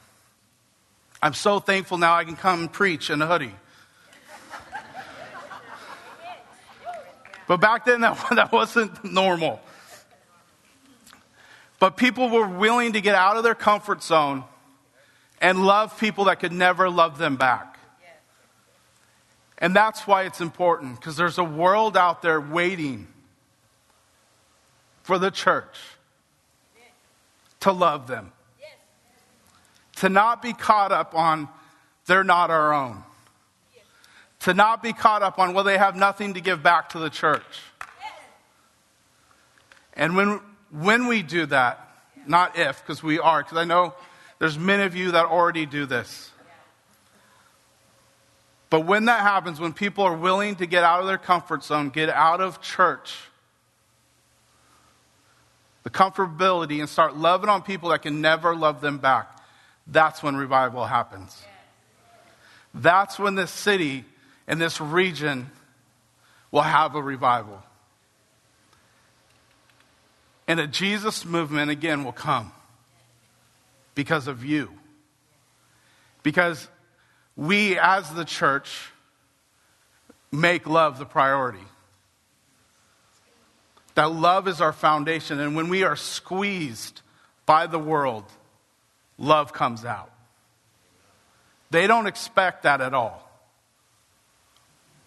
I'm 1.22 1.34
so 1.34 1.60
thankful 1.60 1.98
now 1.98 2.16
I 2.16 2.24
can 2.24 2.36
come 2.36 2.60
and 2.60 2.72
preach 2.72 3.08
in 3.08 3.22
a 3.22 3.26
hoodie. 3.26 3.54
But 7.46 7.60
back 7.60 7.84
then, 7.84 8.00
that, 8.00 8.18
that 8.34 8.52
wasn't 8.52 9.04
normal. 9.04 9.60
But 11.78 11.96
people 11.96 12.28
were 12.30 12.46
willing 12.46 12.92
to 12.94 13.00
get 13.00 13.14
out 13.14 13.36
of 13.36 13.42
their 13.42 13.54
comfort 13.54 14.02
zone 14.02 14.44
and 15.40 15.64
love 15.64 15.98
people 15.98 16.24
that 16.24 16.40
could 16.40 16.52
never 16.52 16.88
love 16.88 17.18
them 17.18 17.36
back. 17.36 17.78
And 19.58 19.76
that's 19.76 20.06
why 20.06 20.22
it's 20.22 20.40
important, 20.40 20.96
because 20.96 21.16
there's 21.16 21.38
a 21.38 21.44
world 21.44 21.96
out 21.96 22.22
there 22.22 22.40
waiting 22.40 23.06
for 25.02 25.18
the 25.18 25.30
church 25.30 25.76
to 27.60 27.70
love 27.70 28.06
them, 28.06 28.32
to 30.02 30.08
not 30.08 30.42
be 30.42 30.52
caught 30.52 30.92
up 30.92 31.14
on 31.14 31.48
they're 32.06 32.24
not 32.24 32.50
our 32.50 32.72
own 32.72 33.02
to 34.42 34.52
not 34.52 34.82
be 34.82 34.92
caught 34.92 35.22
up 35.22 35.38
on, 35.38 35.54
well, 35.54 35.62
they 35.62 35.78
have 35.78 35.94
nothing 35.94 36.34
to 36.34 36.40
give 36.40 36.64
back 36.64 36.88
to 36.90 36.98
the 36.98 37.08
church. 37.08 37.60
And 39.94 40.16
when, 40.16 40.40
when 40.72 41.06
we 41.06 41.22
do 41.22 41.46
that, 41.46 41.88
not 42.26 42.58
if, 42.58 42.80
because 42.82 43.04
we 43.04 43.20
are, 43.20 43.44
because 43.44 43.56
I 43.56 43.64
know 43.64 43.94
there's 44.40 44.58
many 44.58 44.82
of 44.82 44.96
you 44.96 45.12
that 45.12 45.26
already 45.26 45.64
do 45.64 45.86
this. 45.86 46.30
But 48.68 48.80
when 48.80 49.04
that 49.04 49.20
happens, 49.20 49.60
when 49.60 49.72
people 49.72 50.02
are 50.02 50.16
willing 50.16 50.56
to 50.56 50.66
get 50.66 50.82
out 50.82 51.00
of 51.00 51.06
their 51.06 51.18
comfort 51.18 51.62
zone, 51.62 51.90
get 51.90 52.08
out 52.08 52.40
of 52.40 52.60
church, 52.60 53.16
the 55.84 55.90
comfortability, 55.90 56.80
and 56.80 56.88
start 56.88 57.16
loving 57.16 57.48
on 57.48 57.62
people 57.62 57.90
that 57.90 58.02
can 58.02 58.20
never 58.20 58.56
love 58.56 58.80
them 58.80 58.98
back, 58.98 59.38
that's 59.86 60.22
when 60.22 60.36
revival 60.36 60.84
happens. 60.84 61.42
That's 62.74 63.18
when 63.18 63.34
this 63.34 63.50
city 63.50 64.04
and 64.46 64.60
this 64.60 64.80
region 64.80 65.50
will 66.50 66.62
have 66.62 66.94
a 66.94 67.02
revival. 67.02 67.62
And 70.46 70.60
a 70.60 70.66
Jesus 70.66 71.24
movement 71.24 71.70
again 71.70 72.04
will 72.04 72.12
come 72.12 72.52
because 73.94 74.26
of 74.26 74.44
you. 74.44 74.70
Because 76.22 76.68
we, 77.36 77.78
as 77.78 78.10
the 78.10 78.24
church, 78.24 78.90
make 80.30 80.66
love 80.66 80.98
the 80.98 81.06
priority. 81.06 81.64
That 83.94 84.12
love 84.12 84.48
is 84.48 84.60
our 84.60 84.72
foundation. 84.72 85.38
And 85.38 85.54
when 85.54 85.68
we 85.68 85.82
are 85.82 85.96
squeezed 85.96 87.02
by 87.44 87.66
the 87.66 87.78
world, 87.78 88.24
love 89.22 89.54
comes 89.54 89.86
out. 89.86 90.10
They 91.70 91.86
don't 91.86 92.06
expect 92.06 92.64
that 92.64 92.82
at 92.82 92.92
all. 92.92 93.26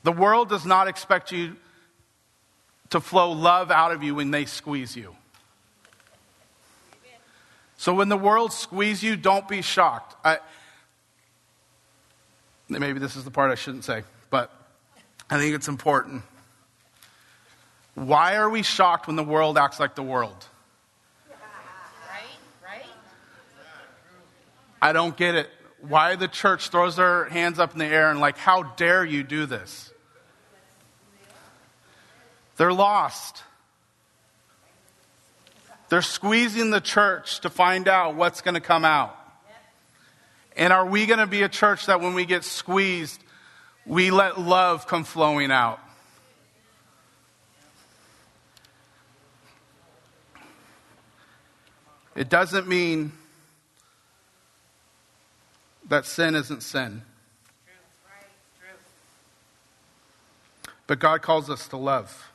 The 0.01 0.11
world 0.11 0.49
does 0.49 0.65
not 0.65 0.87
expect 0.87 1.31
you 1.31 1.55
to 2.89 2.99
flow 2.99 3.31
love 3.31 3.69
out 3.69 3.91
of 3.91 4.01
you 4.01 4.15
when 4.15 4.31
they 4.31 4.45
squeeze 4.45 4.95
you. 4.95 5.15
So 7.77 7.93
when 7.93 8.09
the 8.09 8.17
world 8.17 8.53
squeeze 8.53 9.03
you, 9.03 9.15
don't 9.15 9.47
be 9.47 9.61
shocked. 9.61 10.15
I, 10.25 10.39
maybe 12.69 12.99
this 12.99 13.15
is 13.15 13.23
the 13.25 13.31
part 13.31 13.51
I 13.51 13.55
shouldn't 13.55 13.83
say, 13.83 14.03
but 14.29 14.51
I 15.29 15.37
think 15.37 15.55
it's 15.55 15.67
important. 15.67 16.23
Why 17.95 18.35
are 18.35 18.49
we 18.49 18.63
shocked 18.63 19.07
when 19.07 19.15
the 19.15 19.23
world 19.23 19.57
acts 19.57 19.79
like 19.79 19.95
the 19.95 20.03
world? 20.03 20.45
Right? 21.29 22.23
Right? 22.63 22.85
I 24.81 24.93
don't 24.93 25.15
get 25.15 25.35
it. 25.35 25.49
Why 25.81 26.15
the 26.15 26.27
church 26.27 26.69
throws 26.69 26.95
their 26.95 27.25
hands 27.25 27.59
up 27.59 27.73
in 27.73 27.79
the 27.79 27.85
air 27.85 28.09
and 28.09 28.19
like, 28.19 28.37
how 28.37 28.63
dare 28.63 29.05
you 29.05 29.23
do 29.23 29.45
this? 29.45 29.91
They're 32.57 32.73
lost. 32.73 33.43
They're 35.89 36.01
squeezing 36.01 36.71
the 36.71 36.81
church 36.81 37.41
to 37.41 37.49
find 37.49 37.87
out 37.87 38.15
what's 38.15 38.41
going 38.41 38.55
to 38.55 38.61
come 38.61 38.85
out. 38.85 39.15
And 40.57 40.71
are 40.71 40.85
we 40.85 41.05
going 41.05 41.19
to 41.19 41.27
be 41.27 41.43
a 41.43 41.49
church 41.49 41.85
that 41.87 41.99
when 41.99 42.13
we 42.13 42.25
get 42.25 42.43
squeezed, 42.43 43.21
we 43.85 44.09
let 44.09 44.39
love 44.39 44.87
come 44.87 45.03
flowing 45.03 45.51
out? 45.51 45.79
It 52.15 52.29
doesn't 52.29 52.67
mean 52.67 53.11
that 55.87 56.05
sin 56.05 56.35
isn't 56.35 56.61
sin. 56.61 57.01
But 60.87 60.99
God 60.99 61.21
calls 61.21 61.49
us 61.49 61.67
to 61.69 61.77
love. 61.77 62.31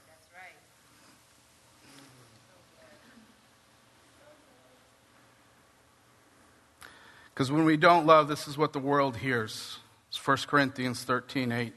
Because 7.33 7.51
when 7.51 7.65
we 7.65 7.77
don't 7.77 8.05
love, 8.05 8.29
this 8.29 8.47
is 8.47 8.59
what 8.59 8.73
the 8.73 8.79
world 8.79 9.19
hears. 9.19 9.79
It's 10.09 10.27
1 10.27 10.37
Corinthians 10.47 11.05
13 11.05 11.53
8. 11.53 11.73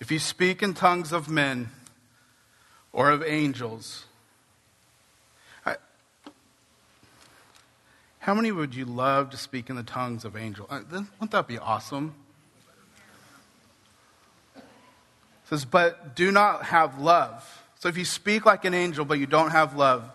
If 0.00 0.10
you 0.10 0.18
speak 0.18 0.62
in 0.62 0.74
tongues 0.74 1.12
of 1.12 1.28
men 1.28 1.70
or 2.92 3.10
of 3.10 3.22
angels, 3.22 4.04
how 8.30 8.34
many 8.34 8.52
would 8.52 8.76
you 8.76 8.84
love 8.84 9.30
to 9.30 9.36
speak 9.36 9.70
in 9.70 9.74
the 9.74 9.82
tongues 9.82 10.24
of 10.24 10.36
angels? 10.36 10.68
Uh, 10.70 10.82
wouldn't 10.92 11.32
that 11.32 11.48
be 11.48 11.58
awesome? 11.58 12.14
It 14.54 14.62
says, 15.46 15.64
but 15.64 16.14
do 16.14 16.30
not 16.30 16.66
have 16.66 17.00
love. 17.00 17.64
So 17.80 17.88
if 17.88 17.98
you 17.98 18.04
speak 18.04 18.46
like 18.46 18.64
an 18.64 18.72
angel, 18.72 19.04
but 19.04 19.18
you 19.18 19.26
don't 19.26 19.50
have 19.50 19.74
love, 19.74 20.08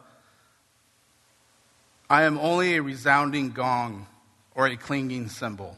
I 2.09 2.23
am 2.23 2.37
only 2.37 2.77
a 2.77 2.81
resounding 2.81 3.51
gong 3.51 4.07
or 4.53 4.65
a 4.65 4.77
clinging 4.77 5.27
cymbal. 5.27 5.77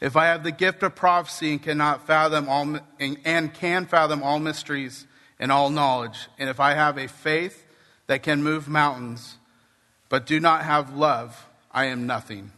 If 0.00 0.16
I 0.16 0.24
have 0.24 0.42
the 0.42 0.50
gift 0.50 0.82
of 0.82 0.96
prophecy 0.96 1.52
and 1.52 1.62
cannot 1.62 2.08
fathom 2.08 2.48
all 2.48 2.80
and 2.98 3.54
can 3.54 3.86
fathom 3.86 4.24
all 4.24 4.40
mysteries 4.40 5.06
and 5.38 5.52
all 5.52 5.70
knowledge, 5.70 6.26
and 6.40 6.50
if 6.50 6.58
I 6.58 6.74
have 6.74 6.98
a 6.98 7.06
faith 7.06 7.64
that 8.08 8.24
can 8.24 8.42
move 8.42 8.66
mountains, 8.66 9.36
but 10.12 10.26
do 10.26 10.38
not 10.38 10.62
have 10.62 10.94
love, 10.94 11.48
I 11.72 11.86
am 11.86 12.06
nothing. 12.06 12.52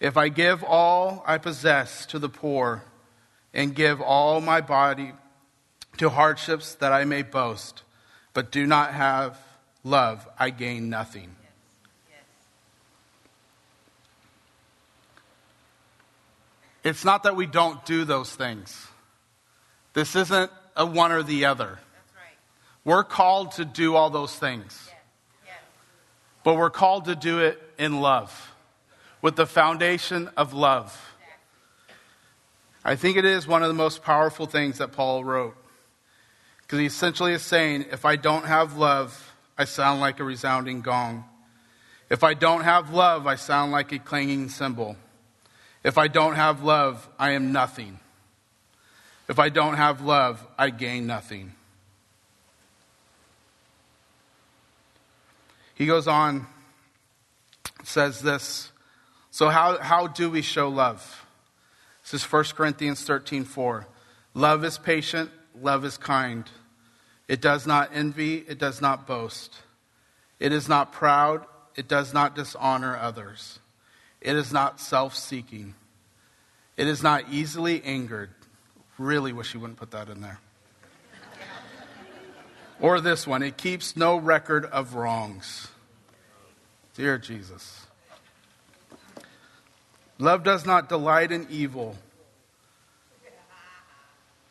If 0.00 0.16
I 0.16 0.28
give 0.28 0.64
all 0.64 1.22
I 1.24 1.38
possess 1.38 2.06
to 2.06 2.18
the 2.18 2.28
poor 2.28 2.82
and 3.54 3.72
give 3.72 4.00
all 4.00 4.40
my 4.40 4.62
body 4.62 5.12
to 5.98 6.10
hardships 6.10 6.74
that 6.74 6.92
I 6.92 7.04
may 7.04 7.22
boast, 7.22 7.84
but 8.34 8.50
do 8.50 8.66
not 8.66 8.94
have 8.94 9.38
love, 9.84 10.26
I 10.36 10.50
gain 10.50 10.90
nothing. 10.90 11.36
It's 16.82 17.04
not 17.04 17.22
that 17.22 17.36
we 17.36 17.46
don't 17.46 17.86
do 17.86 18.04
those 18.04 18.34
things. 18.34 18.88
This 19.92 20.16
isn't 20.16 20.50
a 20.74 20.84
one 20.84 21.12
or 21.12 21.22
the 21.22 21.44
other. 21.44 21.78
Right. 22.16 22.36
We're 22.84 23.04
called 23.04 23.52
to 23.52 23.64
do 23.64 23.94
all 23.94 24.10
those 24.10 24.34
things. 24.34 24.90
But 26.50 26.56
we're 26.56 26.68
called 26.68 27.04
to 27.04 27.14
do 27.14 27.38
it 27.38 27.62
in 27.78 28.00
love, 28.00 28.52
with 29.22 29.36
the 29.36 29.46
foundation 29.46 30.28
of 30.36 30.52
love. 30.52 31.14
I 32.84 32.96
think 32.96 33.16
it 33.16 33.24
is 33.24 33.46
one 33.46 33.62
of 33.62 33.68
the 33.68 33.74
most 33.74 34.02
powerful 34.02 34.46
things 34.46 34.78
that 34.78 34.90
Paul 34.90 35.22
wrote. 35.22 35.54
Because 36.62 36.80
he 36.80 36.86
essentially 36.86 37.34
is 37.34 37.42
saying, 37.42 37.84
if 37.92 38.04
I 38.04 38.16
don't 38.16 38.46
have 38.46 38.76
love, 38.76 39.32
I 39.56 39.64
sound 39.64 40.00
like 40.00 40.18
a 40.18 40.24
resounding 40.24 40.80
gong. 40.80 41.24
If 42.10 42.24
I 42.24 42.34
don't 42.34 42.64
have 42.64 42.92
love, 42.92 43.28
I 43.28 43.36
sound 43.36 43.70
like 43.70 43.92
a 43.92 44.00
clanging 44.00 44.48
cymbal. 44.48 44.96
If 45.84 45.98
I 45.98 46.08
don't 46.08 46.34
have 46.34 46.64
love, 46.64 47.08
I 47.16 47.30
am 47.30 47.52
nothing. 47.52 48.00
If 49.28 49.38
I 49.38 49.50
don't 49.50 49.76
have 49.76 50.00
love, 50.00 50.44
I 50.58 50.70
gain 50.70 51.06
nothing. 51.06 51.52
He 55.80 55.86
goes 55.86 56.06
on, 56.06 56.46
says 57.84 58.20
this. 58.20 58.70
So, 59.30 59.48
how, 59.48 59.78
how 59.78 60.08
do 60.08 60.28
we 60.28 60.42
show 60.42 60.68
love? 60.68 61.24
This 62.02 62.22
is 62.22 62.30
1 62.30 62.44
Corinthians 62.54 63.02
13 63.02 63.44
4. 63.44 63.86
Love 64.34 64.62
is 64.62 64.76
patient, 64.76 65.30
love 65.58 65.86
is 65.86 65.96
kind. 65.96 66.44
It 67.28 67.40
does 67.40 67.66
not 67.66 67.92
envy, 67.94 68.44
it 68.46 68.58
does 68.58 68.82
not 68.82 69.06
boast. 69.06 69.56
It 70.38 70.52
is 70.52 70.68
not 70.68 70.92
proud, 70.92 71.46
it 71.74 71.88
does 71.88 72.12
not 72.12 72.36
dishonor 72.36 72.98
others. 72.98 73.58
It 74.20 74.36
is 74.36 74.52
not 74.52 74.80
self 74.80 75.16
seeking. 75.16 75.74
It 76.76 76.88
is 76.88 77.02
not 77.02 77.24
easily 77.30 77.82
angered, 77.84 78.34
Really 78.98 79.32
wish 79.32 79.52
he 79.52 79.56
wouldn't 79.56 79.78
put 79.78 79.92
that 79.92 80.10
in 80.10 80.20
there. 80.20 80.40
Or 82.80 83.00
this 83.00 83.26
one 83.26 83.42
it 83.42 83.56
keeps 83.56 83.96
no 83.96 84.16
record 84.16 84.64
of 84.64 84.94
wrongs. 84.94 85.69
Dear 87.00 87.16
Jesus. 87.16 87.86
Love 90.18 90.44
does 90.44 90.66
not 90.66 90.90
delight 90.90 91.32
in 91.32 91.46
evil, 91.48 91.96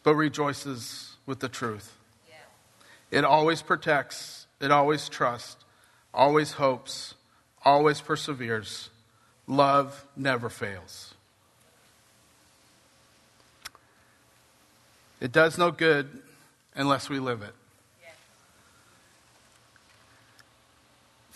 but 0.01 0.15
rejoices 0.15 1.15
with 1.27 1.41
the 1.41 1.47
truth. 1.47 1.95
It 3.11 3.23
always 3.23 3.61
protects, 3.61 4.47
it 4.59 4.71
always 4.71 5.07
trusts, 5.09 5.63
always 6.11 6.53
hopes, 6.53 7.13
always 7.63 8.01
perseveres. 8.01 8.89
Love 9.45 10.07
never 10.15 10.49
fails. 10.49 11.13
It 15.21 15.31
does 15.31 15.55
no 15.59 15.69
good 15.69 16.23
unless 16.73 17.11
we 17.11 17.19
live 17.19 17.43
it. 17.43 17.53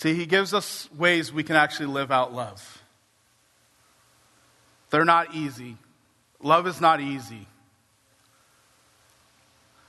See, 0.04 0.14
he 0.16 0.26
gives 0.26 0.54
us 0.54 0.90
ways 0.98 1.32
we 1.32 1.44
can 1.44 1.56
actually 1.56 1.86
live 1.86 2.12
out 2.12 2.34
love. 2.34 2.84
They're 4.90 5.06
not 5.06 5.34
easy. 5.34 5.78
Love 6.42 6.68
is 6.68 6.82
not 6.82 7.00
easy. 7.00 7.48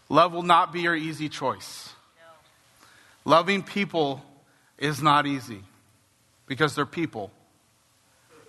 Love 0.09 0.33
will 0.33 0.45
not 0.45 0.73
be 0.73 0.83
your 0.83 0.95
easy 0.95 1.29
choice. 1.29 1.93
No. 3.25 3.33
Loving 3.33 3.65
people 3.65 4.25
is 4.79 5.03
not 5.03 5.27
easy 5.27 5.65
because 6.47 6.77
they're 6.77 6.87
people 6.87 7.33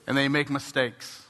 and 0.06 0.15
they 0.15 0.28
make 0.28 0.51
mistakes. 0.51 1.25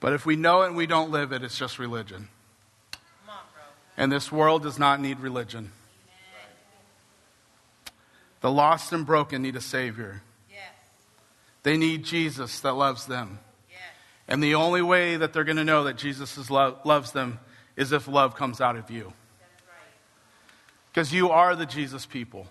But 0.00 0.14
if 0.14 0.24
we 0.24 0.34
know 0.34 0.62
it 0.62 0.68
and 0.68 0.78
we 0.78 0.86
don't 0.86 1.10
live 1.10 1.32
it, 1.32 1.42
it's 1.42 1.58
just 1.58 1.78
religion. 1.78 2.28
And 3.96 4.10
this 4.10 4.32
world 4.32 4.62
does 4.62 4.78
not 4.78 5.00
need 5.00 5.20
religion. 5.20 5.72
The 8.40 8.50
lost 8.50 8.92
and 8.92 9.06
broken 9.06 9.42
need 9.42 9.56
a 9.56 9.60
Savior. 9.60 10.22
They 11.62 11.76
need 11.76 12.04
Jesus 12.04 12.60
that 12.60 12.72
loves 12.72 13.06
them. 13.06 13.38
And 14.28 14.42
the 14.42 14.54
only 14.54 14.82
way 14.82 15.16
that 15.16 15.32
they're 15.32 15.44
going 15.44 15.56
to 15.56 15.64
know 15.64 15.84
that 15.84 15.96
Jesus 15.96 16.50
lo- 16.50 16.78
loves 16.84 17.12
them 17.12 17.38
is 17.76 17.92
if 17.92 18.08
love 18.08 18.34
comes 18.34 18.60
out 18.60 18.76
of 18.76 18.90
you. 18.90 19.12
Because 20.90 21.12
you 21.12 21.30
are 21.30 21.56
the 21.56 21.66
Jesus 21.66 22.06
people. 22.06 22.46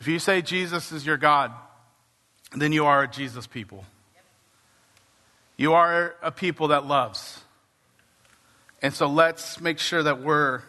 If 0.00 0.06
you 0.06 0.18
say 0.18 0.42
Jesus 0.42 0.92
is 0.92 1.04
your 1.04 1.16
God, 1.16 1.52
then 2.54 2.72
you 2.72 2.86
are 2.86 3.02
a 3.02 3.08
Jesus 3.08 3.46
people. 3.46 3.84
You 5.56 5.74
are 5.74 6.14
a 6.22 6.30
people 6.30 6.68
that 6.68 6.86
loves. 6.86 7.40
And 8.80 8.94
so 8.94 9.08
let's 9.08 9.60
make 9.60 9.78
sure 9.78 10.02
that 10.02 10.22
we're 10.22 10.62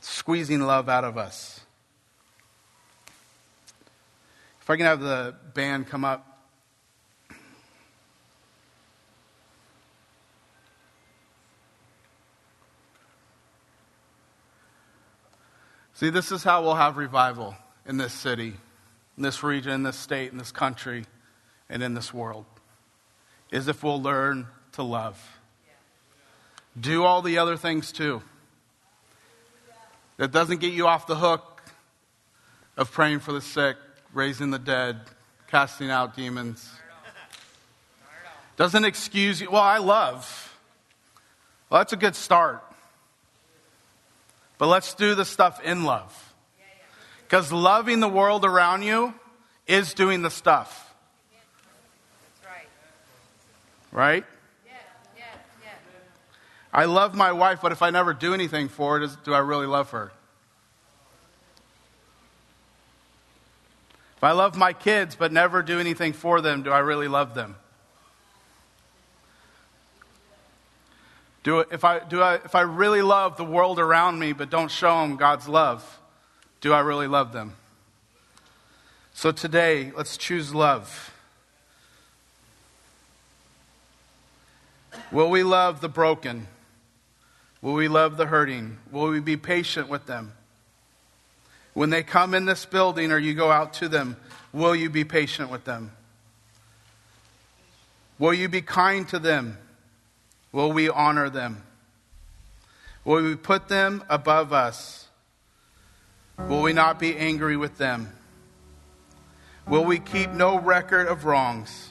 squeezing 0.00 0.60
love 0.60 0.88
out 0.88 1.04
of 1.04 1.18
us. 1.18 1.60
If 4.60 4.70
I 4.70 4.76
can 4.76 4.86
have 4.86 5.00
the 5.00 5.34
band 5.52 5.88
come 5.88 6.06
up. 6.06 6.30
See, 15.92 16.08
this 16.08 16.32
is 16.32 16.42
how 16.42 16.62
we'll 16.62 16.74
have 16.74 16.96
revival 16.96 17.54
in 17.86 17.98
this 17.98 18.12
city, 18.12 18.54
in 19.16 19.22
this 19.22 19.42
region, 19.42 19.72
in 19.72 19.82
this 19.82 19.96
state, 19.96 20.32
in 20.32 20.38
this 20.38 20.50
country, 20.50 21.04
and 21.68 21.82
in 21.82 21.92
this 21.92 22.12
world. 22.12 22.46
Is 23.52 23.68
if 23.68 23.82
we'll 23.82 24.02
learn 24.02 24.48
to 24.72 24.82
love. 24.82 25.22
Do 26.78 27.04
all 27.04 27.22
the 27.22 27.38
other 27.38 27.56
things 27.56 27.92
too 27.92 28.22
that 30.16 30.32
doesn't 30.32 30.60
get 30.60 30.72
you 30.72 30.86
off 30.86 31.06
the 31.06 31.16
hook 31.16 31.62
of 32.76 32.90
praying 32.92 33.20
for 33.20 33.32
the 33.32 33.40
sick, 33.40 33.76
raising 34.12 34.50
the 34.50 34.58
dead, 34.58 35.00
casting 35.48 35.90
out 35.90 36.16
demons. 36.16 36.68
Doesn't 38.56 38.84
excuse 38.84 39.40
you. 39.40 39.50
Well, 39.50 39.62
I 39.62 39.78
love. 39.78 40.56
Well, 41.68 41.80
that's 41.80 41.92
a 41.92 41.96
good 41.96 42.14
start. 42.14 42.62
But 44.58 44.68
let's 44.68 44.94
do 44.94 45.14
the 45.16 45.24
stuff 45.24 45.60
in 45.64 45.84
love. 45.84 46.34
Because 47.24 47.50
loving 47.50 48.00
the 48.00 48.08
world 48.08 48.44
around 48.44 48.82
you 48.82 49.14
is 49.66 49.94
doing 49.94 50.22
the 50.22 50.30
stuff. 50.30 50.94
Right? 53.90 54.24
I 56.74 56.86
love 56.86 57.14
my 57.14 57.30
wife, 57.30 57.60
but 57.62 57.70
if 57.70 57.82
I 57.82 57.90
never 57.90 58.12
do 58.12 58.34
anything 58.34 58.68
for 58.68 58.98
her, 58.98 59.06
do 59.06 59.32
I 59.32 59.38
really 59.38 59.66
love 59.66 59.90
her? 59.90 60.10
If 64.16 64.24
I 64.24 64.32
love 64.32 64.56
my 64.56 64.72
kids 64.72 65.14
but 65.14 65.30
never 65.30 65.62
do 65.62 65.78
anything 65.78 66.12
for 66.12 66.40
them, 66.40 66.64
do 66.64 66.72
I 66.72 66.80
really 66.80 67.06
love 67.06 67.34
them? 67.34 67.54
Do, 71.44 71.60
if, 71.60 71.84
I, 71.84 72.00
do 72.00 72.20
I, 72.20 72.36
if 72.36 72.56
I 72.56 72.62
really 72.62 73.02
love 73.02 73.36
the 73.36 73.44
world 73.44 73.78
around 73.78 74.18
me 74.18 74.32
but 74.32 74.50
don't 74.50 74.70
show 74.70 75.02
them 75.02 75.16
God's 75.16 75.46
love, 75.46 76.00
do 76.60 76.72
I 76.72 76.80
really 76.80 77.06
love 77.06 77.32
them? 77.32 77.54
So 79.12 79.30
today, 79.30 79.92
let's 79.96 80.16
choose 80.16 80.52
love. 80.52 81.12
Will 85.12 85.30
we 85.30 85.44
love 85.44 85.80
the 85.80 85.88
broken? 85.88 86.48
Will 87.64 87.72
we 87.72 87.88
love 87.88 88.18
the 88.18 88.26
hurting? 88.26 88.76
Will 88.92 89.08
we 89.08 89.20
be 89.20 89.38
patient 89.38 89.88
with 89.88 90.04
them? 90.04 90.34
When 91.72 91.88
they 91.88 92.02
come 92.02 92.34
in 92.34 92.44
this 92.44 92.66
building 92.66 93.10
or 93.10 93.16
you 93.16 93.32
go 93.32 93.50
out 93.50 93.72
to 93.74 93.88
them, 93.88 94.18
will 94.52 94.76
you 94.76 94.90
be 94.90 95.02
patient 95.02 95.50
with 95.50 95.64
them? 95.64 95.90
Will 98.18 98.34
you 98.34 98.50
be 98.50 98.60
kind 98.60 99.08
to 99.08 99.18
them? 99.18 99.56
Will 100.52 100.72
we 100.72 100.90
honor 100.90 101.30
them? 101.30 101.62
Will 103.02 103.22
we 103.22 103.34
put 103.34 103.68
them 103.68 104.04
above 104.10 104.52
us? 104.52 105.08
Will 106.36 106.60
we 106.60 106.74
not 106.74 106.98
be 106.98 107.16
angry 107.16 107.56
with 107.56 107.78
them? 107.78 108.12
Will 109.66 109.86
we 109.86 110.00
keep 110.00 110.28
no 110.32 110.60
record 110.60 111.06
of 111.06 111.24
wrongs? 111.24 111.88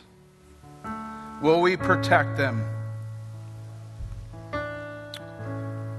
Will 1.42 1.62
we 1.62 1.78
protect 1.78 2.38
them? 2.38 2.64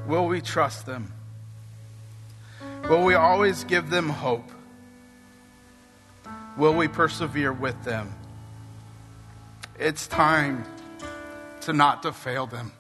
Will 0.06 0.26
we 0.26 0.40
trust 0.40 0.86
them? 0.86 1.12
Will 2.88 3.04
we 3.04 3.14
always 3.14 3.64
give 3.64 3.88
them 3.88 4.08
hope? 4.08 4.50
Will 6.58 6.74
we 6.74 6.88
persevere 6.88 7.52
with 7.52 7.82
them? 7.84 8.12
It's 9.78 10.06
time 10.06 10.64
to 11.62 11.72
not 11.72 12.02
to 12.02 12.12
fail 12.12 12.46
them. 12.46 12.72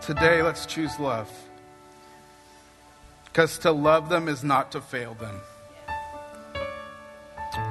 Today, 0.00 0.42
let's 0.42 0.66
choose 0.66 0.98
love. 0.98 1.30
Because 3.24 3.58
to 3.58 3.72
love 3.72 4.08
them 4.08 4.28
is 4.28 4.44
not 4.44 4.72
to 4.72 4.80
fail 4.80 5.14
them. 5.14 5.40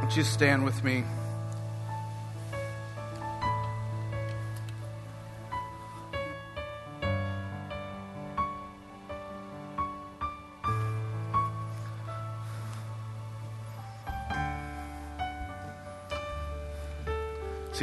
Would 0.02 0.16
you 0.16 0.24
stand 0.24 0.66
with 0.66 0.84
me? 0.84 1.04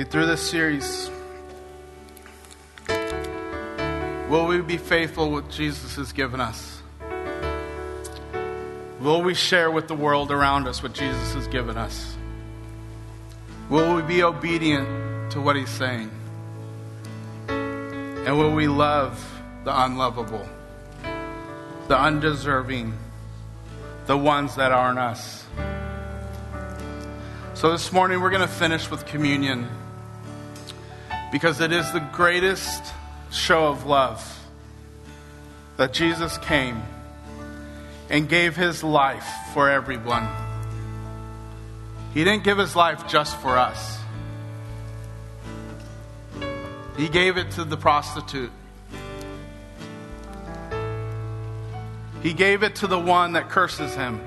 See, 0.01 0.05
through 0.05 0.25
this 0.25 0.41
series, 0.41 1.11
will 4.31 4.47
we 4.47 4.63
be 4.63 4.79
faithful 4.79 5.31
with 5.31 5.51
Jesus 5.51 5.97
has 5.97 6.13
given 6.13 6.41
us? 6.41 6.81
Will 8.99 9.21
we 9.21 9.35
share 9.35 9.71
with 9.71 9.89
the 9.89 9.95
world 9.95 10.31
around 10.31 10.67
us 10.67 10.83
what 10.83 10.95
Jesus 10.95 11.35
has 11.35 11.47
given 11.49 11.77
us? 11.77 12.17
Will 13.69 13.95
we 13.95 14.01
be 14.01 14.23
obedient 14.23 15.33
to 15.33 15.41
what 15.43 15.55
he's 15.55 15.69
saying? 15.69 16.11
And 17.49 18.39
will 18.39 18.55
we 18.55 18.69
love 18.69 19.23
the 19.65 19.85
unlovable, 19.85 20.49
the 21.89 21.99
undeserving, 21.99 22.95
the 24.07 24.17
ones 24.17 24.57
that 24.57 24.73
aren't 24.73 24.99
us? 24.99 25.45
So 27.53 27.71
this 27.71 27.93
morning 27.93 28.23
we're 28.23 28.31
going 28.31 28.41
to 28.41 28.49
finish 28.49 28.91
with 28.91 29.05
communion 29.05 29.69
because 31.33 31.61
it 31.61 31.73
is 31.73 31.91
the 31.93 32.01
greatest 32.01 32.83
show 33.31 33.69
of 33.69 33.87
love 33.87 34.23
that 35.77 35.93
Jesus 35.93 36.37
came. 36.39 36.83
and 38.11 38.29
gave 38.29 38.57
his 38.57 38.83
life 38.83 39.27
for 39.55 39.71
everyone. 39.71 40.29
He 42.13 42.25
didn't 42.25 42.43
give 42.43 42.59
his 42.59 42.75
life 42.75 43.07
just 43.07 43.37
for 43.37 43.57
us, 43.57 43.99
he 46.97 47.09
gave 47.09 47.37
it 47.37 47.53
to 47.53 47.65
the 47.65 47.77
prostitute. 47.77 48.51
He 52.23 52.35
gave 52.35 52.63
it 52.63 52.75
to 52.77 52.87
the 52.87 52.99
one 52.99 53.33
that 53.33 53.49
curses 53.49 53.95
him. 53.95 54.21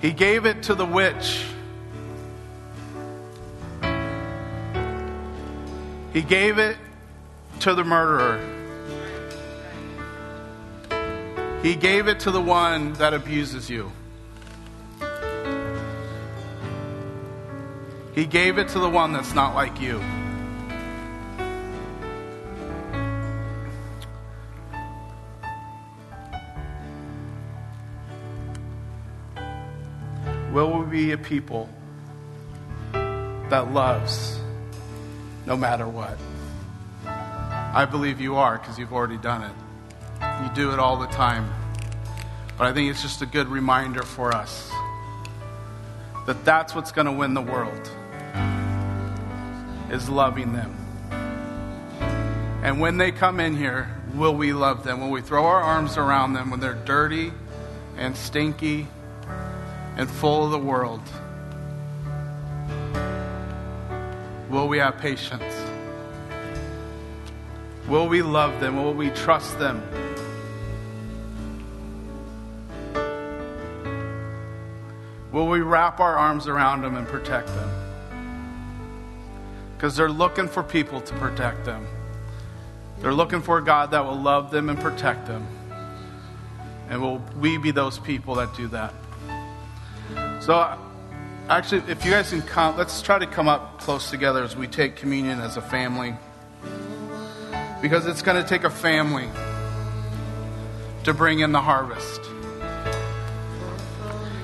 He 0.00 0.12
gave 0.12 0.46
it 0.46 0.64
to 0.64 0.76
the 0.76 0.86
witch. 0.86 1.44
He 6.12 6.20
gave 6.20 6.58
it 6.58 6.76
to 7.60 7.74
the 7.74 7.84
murderer. 7.84 8.38
He 11.62 11.74
gave 11.74 12.06
it 12.06 12.20
to 12.20 12.30
the 12.30 12.40
one 12.40 12.92
that 12.94 13.14
abuses 13.14 13.70
you. 13.70 13.90
He 18.14 18.26
gave 18.26 18.58
it 18.58 18.68
to 18.68 18.78
the 18.78 18.90
one 18.90 19.14
that's 19.14 19.32
not 19.32 19.54
like 19.54 19.80
you. 19.80 20.02
Will 30.52 30.80
we 30.80 30.90
be 30.90 31.12
a 31.12 31.16
people 31.16 31.70
that 33.48 33.72
loves 33.72 34.41
no 35.46 35.56
matter 35.56 35.88
what? 35.88 36.18
I 37.06 37.86
believe 37.86 38.20
you 38.20 38.36
are 38.36 38.58
because 38.58 38.78
you've 38.78 38.92
already 38.92 39.16
done 39.16 39.42
it. 39.42 40.42
You 40.44 40.54
do 40.54 40.72
it 40.72 40.78
all 40.78 40.96
the 40.98 41.06
time. 41.06 41.52
But 42.58 42.66
I 42.66 42.72
think 42.72 42.90
it's 42.90 43.02
just 43.02 43.22
a 43.22 43.26
good 43.26 43.48
reminder 43.48 44.02
for 44.02 44.34
us 44.34 44.70
that 46.26 46.44
that's 46.44 46.74
what's 46.74 46.92
going 46.92 47.06
to 47.06 47.12
win 47.12 47.34
the 47.34 47.42
world 47.42 47.90
is 49.90 50.08
loving 50.08 50.52
them. 50.52 50.76
And 52.62 52.80
when 52.80 52.96
they 52.96 53.10
come 53.10 53.40
in 53.40 53.56
here, 53.56 53.88
will 54.14 54.34
we 54.34 54.52
love 54.52 54.84
them? 54.84 55.00
Will 55.00 55.10
we 55.10 55.20
throw 55.20 55.44
our 55.44 55.60
arms 55.60 55.96
around 55.96 56.34
them 56.34 56.50
when 56.50 56.60
they're 56.60 56.74
dirty 56.74 57.32
and 57.96 58.16
stinky 58.16 58.86
and 59.96 60.08
full 60.08 60.44
of 60.44 60.52
the 60.52 60.58
world? 60.58 61.02
Will 64.52 64.68
we 64.68 64.76
have 64.76 64.98
patience? 64.98 65.54
Will 67.88 68.06
we 68.06 68.20
love 68.20 68.60
them? 68.60 68.76
Will 68.76 68.92
we 68.92 69.08
trust 69.08 69.58
them? 69.58 69.82
Will 75.32 75.48
we 75.48 75.62
wrap 75.62 76.00
our 76.00 76.18
arms 76.18 76.48
around 76.48 76.82
them 76.82 76.96
and 76.96 77.08
protect 77.08 77.46
them? 77.46 77.70
Because 79.74 79.96
they're 79.96 80.10
looking 80.10 80.46
for 80.46 80.62
people 80.62 81.00
to 81.00 81.14
protect 81.14 81.64
them. 81.64 81.86
They're 83.00 83.14
looking 83.14 83.40
for 83.40 83.56
a 83.56 83.64
God 83.64 83.90
that 83.92 84.04
will 84.04 84.20
love 84.20 84.50
them 84.50 84.68
and 84.68 84.78
protect 84.78 85.26
them. 85.26 85.46
And 86.90 87.00
will 87.00 87.22
we 87.40 87.56
be 87.56 87.70
those 87.70 87.98
people 87.98 88.34
that 88.34 88.54
do 88.54 88.68
that? 88.68 88.92
So, 90.42 90.78
actually, 91.58 91.82
if 91.90 92.04
you 92.04 92.12
guys 92.12 92.30
can 92.30 92.40
come, 92.40 92.76
let's 92.76 93.02
try 93.02 93.18
to 93.18 93.26
come 93.26 93.46
up 93.46 93.78
close 93.78 94.10
together 94.10 94.42
as 94.42 94.56
we 94.56 94.66
take 94.66 94.96
communion 94.96 95.40
as 95.40 95.56
a 95.56 95.60
family. 95.60 96.14
Because 97.82 98.06
it's 98.06 98.22
going 98.22 98.42
to 98.42 98.48
take 98.48 98.64
a 98.64 98.70
family 98.70 99.28
to 101.04 101.12
bring 101.12 101.40
in 101.40 101.52
the 101.52 101.60
harvest. 101.60 102.20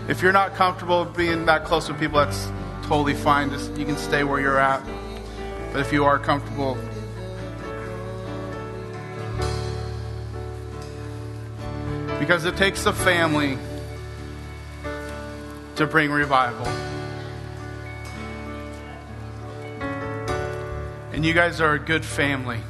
If 0.09 0.23
you're 0.23 0.33
not 0.33 0.55
comfortable 0.55 1.05
being 1.05 1.47
that 1.47 1.65
close 1.65 1.89
with 1.89 1.99
people, 1.99 2.19
that's 2.19 2.51
totally 2.83 3.15
fine. 3.15 3.51
Just, 3.51 3.77
you 3.77 3.87
can 3.87 3.97
stay 3.97 4.25
where 4.25 4.41
you're 4.41 4.59
at. 4.59 4.85
But 5.73 5.81
if 5.81 5.93
you 5.93 6.05
are 6.05 6.19
comfortable, 6.19 6.77
because 12.19 12.45
it 12.45 12.57
takes 12.57 12.85
a 12.87 12.93
family 12.93 13.57
to 15.77 15.87
bring 15.87 16.11
revival. 16.11 16.67
And 21.19 21.27
you 21.27 21.35
guys 21.35 21.61
are 21.61 21.75
a 21.75 21.81
good 21.81 22.05
family 22.05 22.61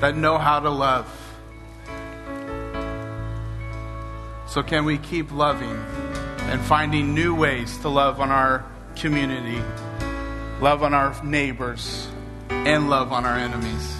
that 0.00 0.14
know 0.14 0.36
how 0.36 0.60
to 0.60 0.68
love. 0.68 1.06
So, 4.46 4.62
can 4.62 4.84
we 4.84 4.98
keep 4.98 5.32
loving 5.32 5.82
and 6.50 6.60
finding 6.60 7.14
new 7.14 7.34
ways 7.34 7.78
to 7.78 7.88
love 7.88 8.20
on 8.20 8.30
our 8.30 8.66
community, 8.96 9.62
love 10.60 10.82
on 10.82 10.92
our 10.92 11.24
neighbors, 11.24 12.06
and 12.50 12.90
love 12.90 13.14
on 13.14 13.24
our 13.24 13.38
enemies? 13.38 13.96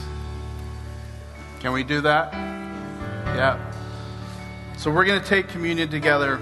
Can 1.61 1.73
we 1.73 1.85
do 1.85 2.03
that? 2.03 2.35
Yeah. 2.35 3.59
So, 4.77 4.91
we're 4.91 5.07
going 5.07 5.23
to 5.23 5.27
take 5.27 5.49
communion 5.49 5.89
together. 5.89 6.39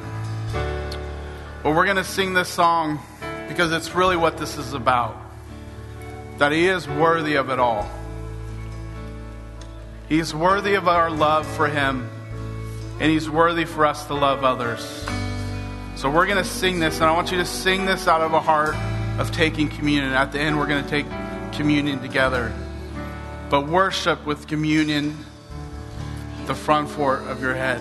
But 1.63 1.73
we're 1.73 1.85
going 1.85 1.99
to 1.99 2.03
sing 2.03 2.35
this 2.35 2.49
song 2.49 2.99
because 3.47 3.71
it's 3.71 3.95
really 3.95 4.17
what 4.17 4.39
this 4.39 4.59
is 4.59 4.73
about. 4.73 5.24
That 6.39 6.53
He 6.53 6.69
is 6.69 6.89
worthy 6.89 7.37
of 7.37 7.51
it 7.51 7.59
all. 7.59 7.89
He's 10.09 10.35
worthy 10.35 10.75
of 10.75 10.89
our 10.89 11.11
love 11.11 11.47
for 11.47 11.69
Him, 11.69 12.09
and 13.01 13.11
He's 13.11 13.31
worthy 13.31 13.65
for 13.65 13.87
us 13.87 14.07
to 14.07 14.15
love 14.15 14.45
others. 14.45 15.07
So 15.97 16.11
we're 16.11 16.27
going 16.27 16.43
to 16.43 16.49
sing 16.49 16.81
this, 16.81 16.97
and 16.97 17.05
I 17.05 17.13
want 17.13 17.31
you 17.31 17.39
to 17.39 17.45
sing 17.45 17.87
this 17.87 18.09
out 18.09 18.21
of 18.21 18.33
a 18.33 18.41
heart 18.41 18.75
of 19.19 19.31
taking 19.33 19.69
communion. 19.69 20.13
At 20.13 20.33
the 20.33 20.41
end, 20.41 20.59
we're 20.59 20.67
going 20.67 20.85
to 20.85 20.91
take 20.91 21.07
communion 21.53 22.01
together. 22.01 22.53
But 23.49 23.69
worship 23.69 24.27
with 24.27 24.47
communion 24.47 25.17
the 26.47 26.55
front 26.55 26.91
fort 26.91 27.23
of 27.23 27.41
your 27.41 27.55
head. 27.55 27.81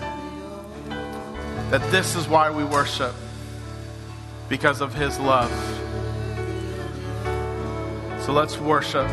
That 1.70 1.90
this 1.90 2.16
is 2.16 2.28
why 2.28 2.50
we 2.50 2.64
worship 2.64 3.14
because 4.48 4.80
of 4.80 4.94
his 4.94 5.18
love. 5.18 5.50
So 8.24 8.32
let's 8.32 8.56
worship. 8.58 9.06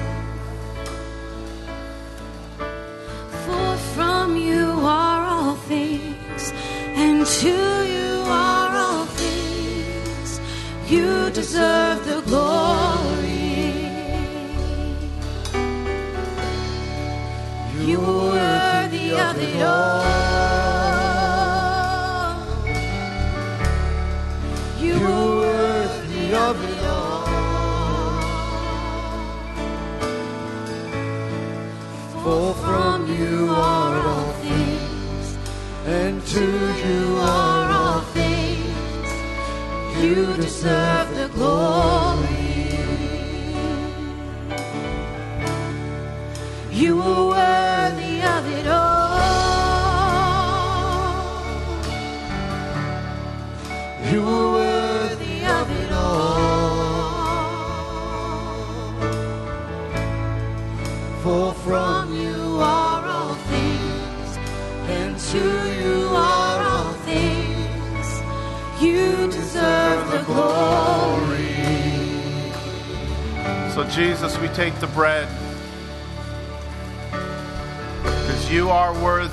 For 3.44 3.78
from 3.94 4.38
you 4.38 4.72
are 4.86 5.26
all 5.26 5.56
things, 5.56 6.54
and 6.96 7.26
to 7.26 7.50
you 7.50 8.24
are 8.26 8.74
all 8.74 9.06
things. 9.08 10.40
You 10.90 11.30
deserve 11.32 12.06
the 12.06 12.22
glory. 12.22 12.91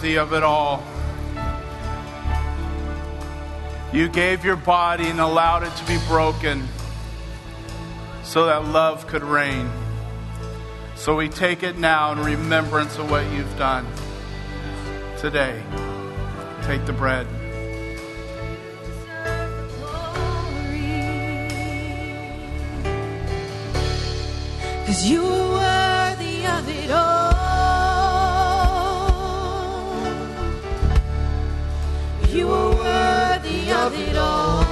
Worthy 0.08 0.18
of 0.18 0.32
it 0.32 0.42
all. 0.42 0.82
You 3.92 4.08
gave 4.08 4.44
your 4.44 4.56
body 4.56 5.06
and 5.06 5.20
allowed 5.20 5.64
it 5.64 5.74
to 5.76 5.84
be 5.86 5.98
broken 6.06 6.66
so 8.22 8.46
that 8.46 8.64
love 8.66 9.06
could 9.06 9.22
reign. 9.22 9.68
So 10.94 11.16
we 11.16 11.28
take 11.28 11.62
it 11.62 11.78
now 11.78 12.12
in 12.12 12.20
remembrance 12.20 12.98
of 12.98 13.10
what 13.10 13.30
you've 13.32 13.58
done. 13.58 13.86
today. 15.18 15.62
Take 16.62 16.86
the 16.86 16.92
bread. 16.92 17.26
Cause 24.86 25.04
you 25.04 25.57
You 32.30 32.52
are 32.52 32.70
worthy 32.70 33.72
of 33.72 33.94
it 33.98 34.16
all. 34.16 34.67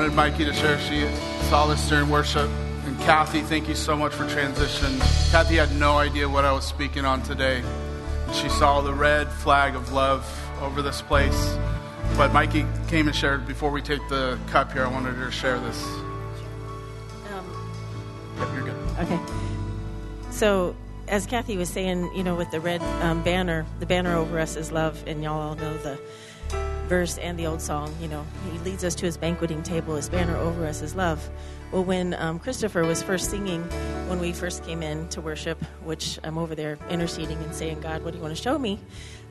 I 0.00 0.04
wanted 0.04 0.16
Mikey 0.16 0.46
to 0.46 0.54
share. 0.54 0.78
She 0.78 1.06
saw 1.50 1.66
this 1.66 1.86
during 1.86 2.08
worship. 2.08 2.48
And 2.86 2.98
Kathy, 3.00 3.42
thank 3.42 3.68
you 3.68 3.74
so 3.74 3.94
much 3.94 4.14
for 4.14 4.26
transition. 4.30 4.98
Kathy 5.30 5.56
had 5.56 5.76
no 5.76 5.98
idea 5.98 6.26
what 6.26 6.46
I 6.46 6.52
was 6.52 6.64
speaking 6.64 7.04
on 7.04 7.22
today. 7.22 7.62
She 8.32 8.48
saw 8.48 8.80
the 8.80 8.94
red 8.94 9.28
flag 9.28 9.74
of 9.74 9.92
love 9.92 10.24
over 10.62 10.80
this 10.80 11.02
place. 11.02 11.54
But 12.16 12.32
Mikey 12.32 12.64
came 12.88 13.08
and 13.08 13.14
shared 13.14 13.46
before 13.46 13.70
we 13.70 13.82
take 13.82 14.00
the 14.08 14.38
cup 14.46 14.72
here. 14.72 14.86
I 14.86 14.88
wanted 14.88 15.16
her 15.16 15.26
to 15.26 15.30
share 15.30 15.60
this. 15.60 15.84
Um, 17.30 17.44
Yep, 18.38 18.48
you're 18.54 18.64
good. 18.64 18.76
Okay. 19.00 19.20
So, 20.30 20.74
as 21.08 21.26
Kathy 21.26 21.58
was 21.58 21.68
saying, 21.68 22.10
you 22.14 22.24
know, 22.24 22.36
with 22.36 22.50
the 22.50 22.60
red 22.60 22.80
um, 23.02 23.22
banner, 23.22 23.66
the 23.80 23.86
banner 23.86 24.16
over 24.16 24.38
us 24.38 24.56
is 24.56 24.72
love, 24.72 25.04
and 25.06 25.22
y'all 25.22 25.38
all 25.38 25.56
know 25.56 25.76
the 25.76 26.00
verse 26.90 27.18
and 27.18 27.38
the 27.38 27.46
old 27.46 27.62
song. 27.62 27.94
You 28.00 28.08
know, 28.08 28.26
he 28.50 28.58
leads 28.58 28.82
us 28.82 28.96
to 28.96 29.06
his 29.06 29.16
banqueting 29.16 29.62
table. 29.62 29.94
His 29.94 30.08
banner 30.08 30.36
over 30.36 30.66
us 30.66 30.82
is 30.82 30.96
love. 30.96 31.30
Well, 31.70 31.84
when 31.84 32.14
um, 32.14 32.40
Christopher 32.40 32.84
was 32.84 33.00
first 33.00 33.30
singing, 33.30 33.62
when 34.08 34.18
we 34.18 34.32
first 34.32 34.64
came 34.64 34.82
in 34.82 35.08
to 35.10 35.20
worship, 35.20 35.64
which 35.84 36.18
I'm 36.24 36.36
over 36.36 36.56
there 36.56 36.78
interceding 36.90 37.38
and 37.38 37.54
saying, 37.54 37.80
God, 37.80 38.02
what 38.02 38.10
do 38.10 38.16
you 38.16 38.22
want 38.22 38.36
to 38.36 38.42
show 38.42 38.58
me? 38.58 38.80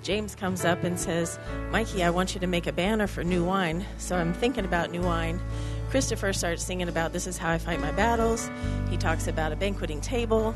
James 0.03 0.35
comes 0.35 0.63
up 0.63 0.85
and 0.85 0.97
says, 0.97 1.37
Mikey, 1.69 2.01
I 2.01 2.11
want 2.11 2.33
you 2.33 2.39
to 2.39 2.47
make 2.47 2.65
a 2.65 2.71
banner 2.71 3.07
for 3.07 3.25
new 3.25 3.43
wine. 3.43 3.85
So 3.97 4.15
I'm 4.15 4.33
thinking 4.33 4.63
about 4.63 4.89
new 4.89 5.01
wine. 5.01 5.41
Christopher 5.89 6.31
starts 6.31 6.63
singing 6.63 6.87
about 6.87 7.11
this 7.11 7.27
is 7.27 7.37
how 7.37 7.51
I 7.51 7.57
fight 7.57 7.81
my 7.81 7.91
battles. 7.91 8.49
He 8.89 8.95
talks 8.95 9.27
about 9.27 9.51
a 9.51 9.57
banqueting 9.57 9.99
table. 9.99 10.55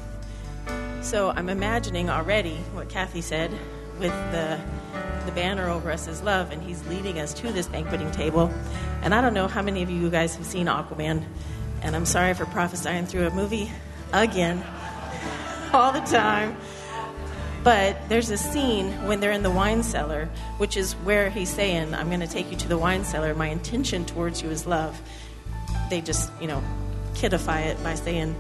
So 1.02 1.32
I'm 1.32 1.50
imagining 1.50 2.10
already 2.10 2.56
what 2.72 2.88
Kathy 2.88 3.20
said 3.20 3.52
with 4.00 4.14
the 4.32 4.58
the 5.26 5.32
banner 5.32 5.70
over 5.70 5.92
us 5.92 6.08
is 6.08 6.22
love, 6.22 6.52
and 6.52 6.62
he's 6.62 6.86
leading 6.88 7.20
us 7.20 7.34
to 7.36 7.52
this 7.52 7.68
banqueting 7.68 8.12
table. 8.12 8.52
And 9.02 9.14
I 9.14 9.22
don't 9.22 9.34
know 9.34 9.48
how 9.48 9.62
many 9.62 9.84
of 9.84 9.90
you 9.90 10.10
guys 10.10 10.36
have 10.36 10.46
seen 10.46 10.68
Aquaman, 10.68 11.24
and 11.82 11.96
I'm 11.96 12.06
sorry 12.06 12.34
for 12.34 12.46
prophesying 12.46 13.06
through 13.06 13.28
a 13.28 13.32
movie 13.32 13.72
again, 14.12 14.64
all 15.74 15.92
the 15.92 16.02
time. 16.02 16.58
But 17.64 18.10
there's 18.10 18.30
a 18.30 18.38
scene 18.38 18.92
when 19.08 19.22
they're 19.22 19.32
in 19.32 19.44
the 19.44 19.52
wine 19.52 19.84
cellar, 19.84 20.30
which 20.58 20.76
is 20.76 20.94
where 20.94 21.30
he's 21.30 21.50
saying, 21.50 21.94
I'm 21.94 22.10
going 22.10 22.20
to 22.20 22.28
take 22.28 22.52
you 22.52 22.58
to 22.58 22.68
the 22.68 22.78
wine 22.78 23.06
cellar. 23.06 23.34
My 23.34 23.48
intention 23.48 24.06
towards 24.06 24.42
you 24.42 24.50
is 24.50 24.68
love. 24.68 25.02
They 25.90 26.02
just, 26.02 26.30
you 26.42 26.48
know, 26.48 26.62
kidify 27.14 27.68
it 27.68 27.82
by 27.82 27.96
saying, 27.96 28.36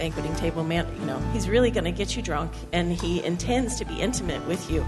banqueting 0.00 0.34
table 0.36 0.64
man, 0.64 0.86
you 0.98 1.04
know, 1.04 1.18
he's 1.32 1.46
really 1.46 1.70
going 1.70 1.84
to 1.84 1.92
get 1.92 2.16
you 2.16 2.22
drunk 2.22 2.52
and 2.72 2.90
he 2.90 3.22
intends 3.22 3.76
to 3.76 3.84
be 3.84 4.00
intimate 4.00 4.44
with 4.46 4.70
you. 4.70 4.84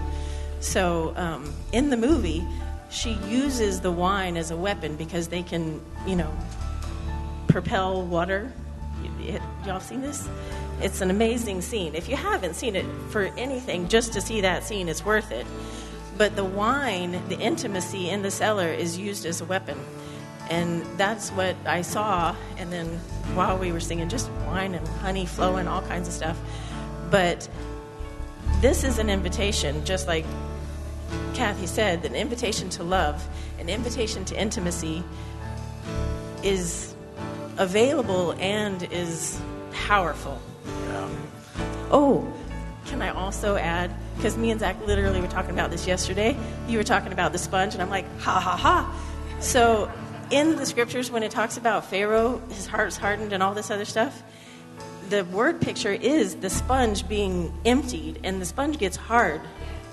So 0.63 1.13
um, 1.17 1.53
in 1.73 1.89
the 1.89 1.97
movie, 1.97 2.41
she 2.89 3.13
uses 3.27 3.81
the 3.81 3.91
wine 3.91 4.37
as 4.37 4.49
a 4.49 4.55
weapon 4.55 4.95
because 4.95 5.27
they 5.27 5.43
can, 5.43 5.81
you 6.07 6.15
know, 6.15 6.33
propel 7.47 8.01
water. 8.01 8.51
Y'all 9.65 9.81
seen 9.81 9.99
this? 9.99 10.27
It's 10.81 11.01
an 11.01 11.09
amazing 11.09 11.61
scene. 11.61 11.95
If 11.95 12.07
you 12.07 12.15
haven't 12.15 12.55
seen 12.55 12.77
it 12.77 12.85
for 13.09 13.23
anything, 13.37 13.89
just 13.89 14.13
to 14.13 14.21
see 14.21 14.39
that 14.41 14.63
scene 14.63 14.87
is 14.87 15.03
worth 15.03 15.33
it. 15.33 15.45
But 16.17 16.37
the 16.37 16.45
wine, 16.45 17.21
the 17.27 17.37
intimacy 17.37 18.09
in 18.09 18.21
the 18.21 18.31
cellar 18.31 18.69
is 18.69 18.97
used 18.97 19.25
as 19.25 19.41
a 19.41 19.45
weapon. 19.45 19.77
And 20.49 20.85
that's 20.97 21.29
what 21.31 21.57
I 21.65 21.81
saw. 21.81 22.35
And 22.57 22.71
then 22.71 22.87
while 23.35 23.57
we 23.57 23.73
were 23.73 23.81
singing, 23.81 24.07
just 24.07 24.31
wine 24.47 24.75
and 24.75 24.87
honey 24.87 25.25
flowing, 25.25 25.67
all 25.67 25.81
kinds 25.81 26.07
of 26.07 26.13
stuff. 26.13 26.39
But 27.11 27.49
this 28.61 28.85
is 28.85 28.97
an 28.97 29.09
invitation, 29.09 29.83
just 29.83 30.07
like 30.07 30.25
Kathy 31.33 31.67
said, 31.67 32.01
that 32.03 32.11
an 32.11 32.17
invitation 32.17 32.69
to 32.69 32.83
love, 32.83 33.27
an 33.59 33.69
invitation 33.69 34.25
to 34.25 34.39
intimacy 34.39 35.03
is 36.43 36.93
available 37.57 38.31
and 38.39 38.83
is 38.91 39.39
powerful. 39.71 40.41
Oh, 41.91 42.31
can 42.87 43.01
I 43.01 43.09
also 43.09 43.55
add? 43.55 43.91
Because 44.15 44.35
me 44.35 44.49
and 44.49 44.59
Zach 44.59 44.75
literally 44.85 45.21
were 45.21 45.27
talking 45.27 45.51
about 45.51 45.69
this 45.69 45.85
yesterday. 45.87 46.35
You 46.67 46.79
were 46.79 46.83
talking 46.83 47.13
about 47.13 47.31
the 47.31 47.37
sponge, 47.37 47.73
and 47.73 47.83
I'm 47.83 47.89
like, 47.89 48.05
ha 48.19 48.39
ha 48.39 48.57
ha. 48.57 49.39
So, 49.39 49.91
in 50.31 50.55
the 50.55 50.65
scriptures, 50.65 51.11
when 51.11 51.21
it 51.21 51.29
talks 51.29 51.57
about 51.57 51.85
Pharaoh, 51.85 52.41
his 52.49 52.65
heart's 52.65 52.97
hardened, 52.97 53.31
and 53.31 53.43
all 53.43 53.53
this 53.53 53.69
other 53.69 53.85
stuff, 53.85 54.23
the 55.09 55.23
word 55.25 55.61
picture 55.61 55.91
is 55.91 56.37
the 56.37 56.49
sponge 56.49 57.07
being 57.07 57.53
emptied, 57.63 58.19
and 58.23 58.41
the 58.41 58.45
sponge 58.45 58.79
gets 58.79 58.97
hard 58.97 59.41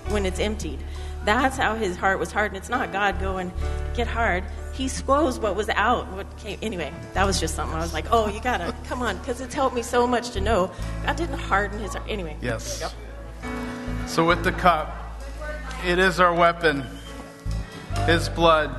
when 0.09 0.27
it's 0.27 0.41
emptied. 0.41 0.81
That's 1.25 1.57
how 1.57 1.75
his 1.75 1.97
heart 1.97 2.19
was 2.19 2.33
hardened. 2.33 2.57
It's 2.57 2.69
not 2.69 2.93
God 2.93 3.21
going, 3.21 3.53
get 3.95 4.07
hard. 4.07 4.45
He 4.73 4.89
squoze 4.89 5.39
what 5.39 5.55
was 5.55 5.69
out. 5.69 6.11
What 6.13 6.39
came. 6.39 6.59
Anyway, 6.63 6.93
that 7.13 7.27
was 7.27 7.39
just 7.39 7.55
something 7.55 7.77
I 7.77 7.81
was 7.81 7.93
like, 7.93 8.07
oh, 8.11 8.29
you 8.29 8.41
gotta, 8.41 8.75
come 8.85 9.03
on, 9.03 9.19
because 9.19 9.41
it's 9.41 9.55
helped 9.55 9.75
me 9.75 9.83
so 9.83 10.07
much 10.07 10.31
to 10.31 10.41
know 10.41 10.71
God 11.05 11.17
didn't 11.17 11.39
harden 11.39 11.79
his 11.79 11.93
heart. 11.93 12.09
Anyway. 12.09 12.37
Yes. 12.41 12.83
So 14.07 14.27
with 14.27 14.43
the 14.45 14.53
cup, 14.53 14.97
it 15.87 15.99
is 15.99 16.21
our 16.21 16.33
weapon. 16.33 16.85
His 18.07 18.29
blood 18.29 18.75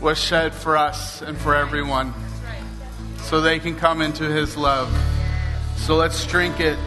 was 0.00 0.22
shed 0.22 0.54
for 0.54 0.76
us 0.76 1.22
and 1.22 1.36
for 1.38 1.54
everyone 1.54 2.12
so 3.22 3.40
they 3.40 3.58
can 3.58 3.76
come 3.76 4.02
into 4.02 4.24
his 4.24 4.56
love. 4.56 4.94
So 5.76 5.96
let's 5.96 6.26
drink 6.26 6.60
it 6.60 6.78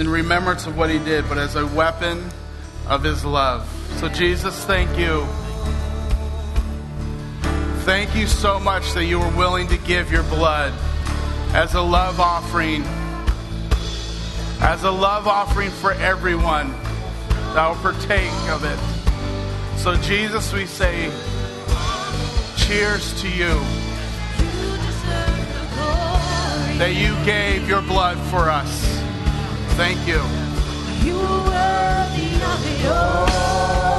in 0.00 0.08
remembrance 0.08 0.66
of 0.66 0.78
what 0.78 0.88
he 0.88 0.98
did, 0.98 1.28
but 1.28 1.36
as 1.36 1.56
a 1.56 1.66
weapon 1.66 2.30
of 2.88 3.04
his 3.04 3.22
love. 3.22 3.68
So, 3.96 4.08
Jesus, 4.08 4.64
thank 4.64 4.98
you. 4.98 5.26
Thank 7.84 8.16
you 8.16 8.26
so 8.26 8.58
much 8.58 8.94
that 8.94 9.04
you 9.04 9.20
were 9.20 9.36
willing 9.36 9.68
to 9.68 9.76
give 9.76 10.10
your 10.10 10.22
blood 10.22 10.72
as 11.52 11.74
a 11.74 11.82
love 11.82 12.18
offering, 12.18 12.82
as 14.62 14.84
a 14.84 14.90
love 14.90 15.28
offering 15.28 15.70
for 15.70 15.92
everyone 15.92 16.72
that 17.52 17.68
will 17.68 17.76
partake 17.76 18.32
of 18.48 18.64
it. 18.64 19.78
So, 19.78 19.96
Jesus, 19.96 20.50
we 20.50 20.64
say, 20.64 21.10
cheers 22.56 23.20
to 23.20 23.28
you 23.28 23.52
that 26.78 26.94
you 26.94 27.14
gave 27.26 27.68
your 27.68 27.82
blood 27.82 28.16
for 28.30 28.48
us. 28.48 28.99
Thank 29.76 30.06
you. 30.06 30.20
You 31.04 31.18
of 32.42 32.66
it 32.66 32.86
all. 32.86 33.89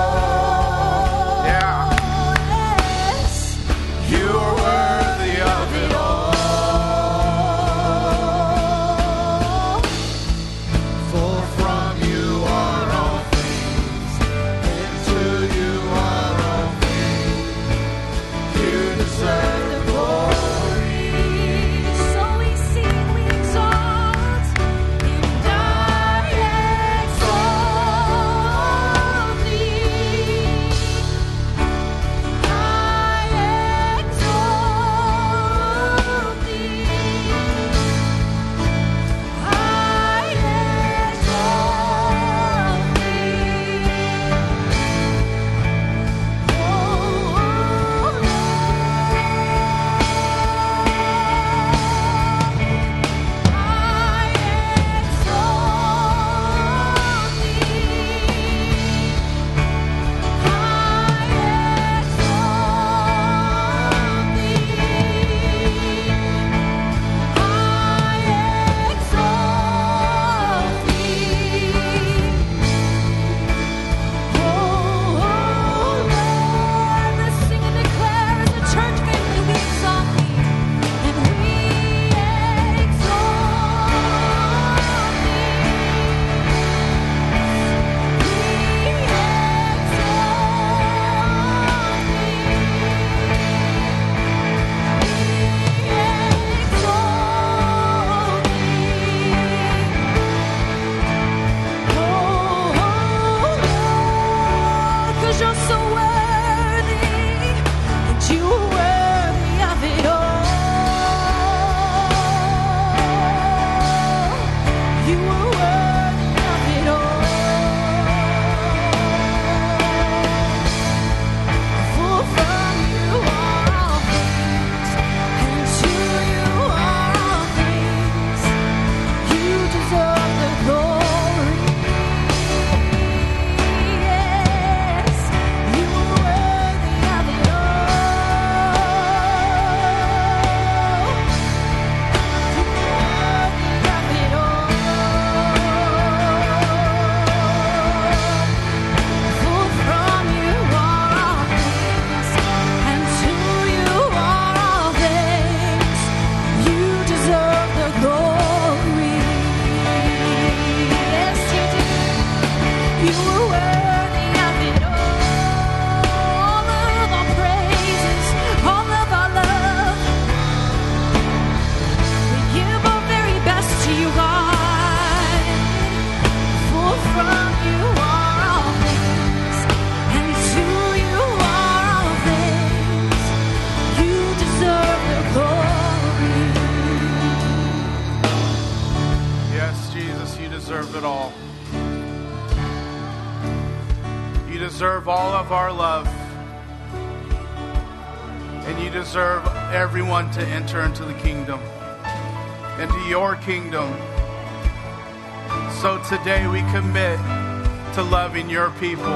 To 208.02 208.10
loving 208.10 208.50
your 208.50 208.72
people, 208.80 209.14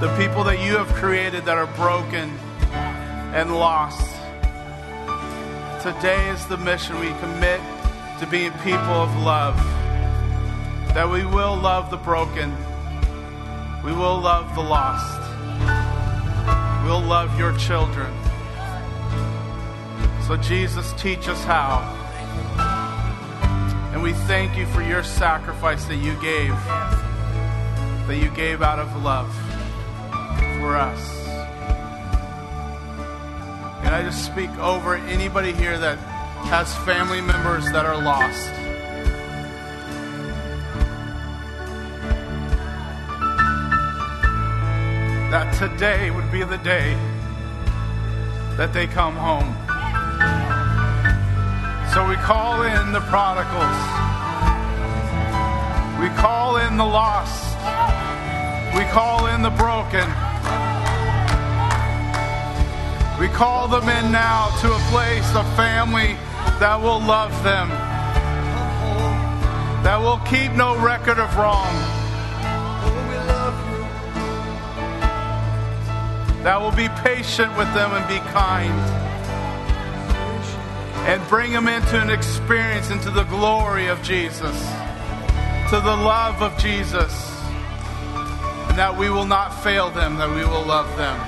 the 0.00 0.14
people 0.18 0.44
that 0.44 0.58
you 0.62 0.76
have 0.76 0.88
created 0.88 1.46
that 1.46 1.56
are 1.56 1.68
broken 1.76 2.28
and 3.32 3.54
lost. 3.54 4.06
Today 5.82 6.28
is 6.28 6.46
the 6.48 6.58
mission. 6.58 7.00
We 7.00 7.08
commit 7.20 7.60
to 8.20 8.26
being 8.26 8.52
people 8.64 9.00
of 9.00 9.16
love, 9.22 9.56
that 10.92 11.08
we 11.10 11.24
will 11.24 11.56
love 11.56 11.90
the 11.90 11.96
broken, 11.96 12.54
we 13.82 13.92
will 13.92 14.20
love 14.20 14.54
the 14.54 14.60
lost, 14.60 15.22
we'll 16.84 17.00
love 17.00 17.38
your 17.38 17.56
children. 17.56 18.12
So, 20.26 20.36
Jesus, 20.36 20.92
teach 21.00 21.28
us 21.28 21.42
how. 21.44 21.80
And 23.94 24.02
we 24.02 24.12
thank 24.12 24.58
you 24.58 24.66
for 24.66 24.82
your 24.82 25.02
sacrifice 25.02 25.86
that 25.86 25.96
you 25.96 26.14
gave, 26.20 26.52
that 28.12 28.18
you 28.18 28.30
gave 28.32 28.60
out 28.60 28.78
of 28.78 29.02
love 29.02 29.32
for 30.60 30.76
us. 30.76 31.26
And 33.82 33.94
I 33.94 34.02
just 34.02 34.26
speak 34.26 34.50
over 34.58 34.96
anybody 34.96 35.52
here 35.54 35.78
that 35.78 35.96
has 36.44 36.76
family 36.84 37.22
members 37.22 37.64
that 37.72 37.86
are 37.86 37.96
lost. 37.96 38.50
That 45.30 45.54
today 45.54 46.10
would 46.10 46.30
be 46.30 46.44
the 46.44 46.58
day 46.58 46.92
that 48.58 48.74
they 48.74 48.86
come 48.88 49.16
home. 49.16 49.54
So 51.94 52.06
we 52.06 52.16
call 52.16 52.62
in 52.64 52.92
the 52.92 53.00
prodigals. 53.08 53.80
We 55.98 56.14
call 56.20 56.58
in 56.58 56.76
the 56.76 56.84
lost. 56.84 57.51
We 58.76 58.84
call 58.86 59.26
in 59.26 59.42
the 59.42 59.50
broken. 59.50 60.08
We 63.20 63.28
call 63.28 63.68
them 63.68 63.88
in 63.88 64.10
now 64.10 64.48
to 64.62 64.72
a 64.72 64.78
place, 64.90 65.28
a 65.34 65.44
family 65.56 66.16
that 66.58 66.80
will 66.80 67.00
love 67.00 67.30
them, 67.44 67.68
that 69.84 70.00
will 70.00 70.18
keep 70.26 70.52
no 70.52 70.76
record 70.80 71.18
of 71.18 71.36
wrong, 71.36 71.72
that 76.42 76.60
will 76.60 76.72
be 76.72 76.88
patient 77.04 77.56
with 77.56 77.72
them 77.74 77.92
and 77.92 78.08
be 78.08 78.18
kind, 78.30 78.72
and 81.06 81.28
bring 81.28 81.52
them 81.52 81.68
into 81.68 82.00
an 82.00 82.10
experience, 82.10 82.90
into 82.90 83.10
the 83.10 83.24
glory 83.24 83.86
of 83.86 84.02
Jesus, 84.02 84.58
to 85.70 85.78
the 85.78 85.96
love 85.96 86.42
of 86.42 86.58
Jesus, 86.58 87.31
and 88.72 88.78
that 88.78 88.96
we 88.96 89.10
will 89.10 89.26
not 89.26 89.50
fail 89.62 89.90
them, 89.90 90.16
that 90.16 90.30
we 90.30 90.46
will 90.46 90.64
love 90.64 90.88
them. 90.96 91.20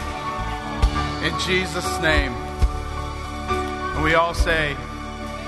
In 1.22 1.38
Jesus' 1.40 2.00
name. 2.00 2.32
And 2.32 4.02
we 4.02 4.14
all 4.14 4.32
say, 4.32 4.74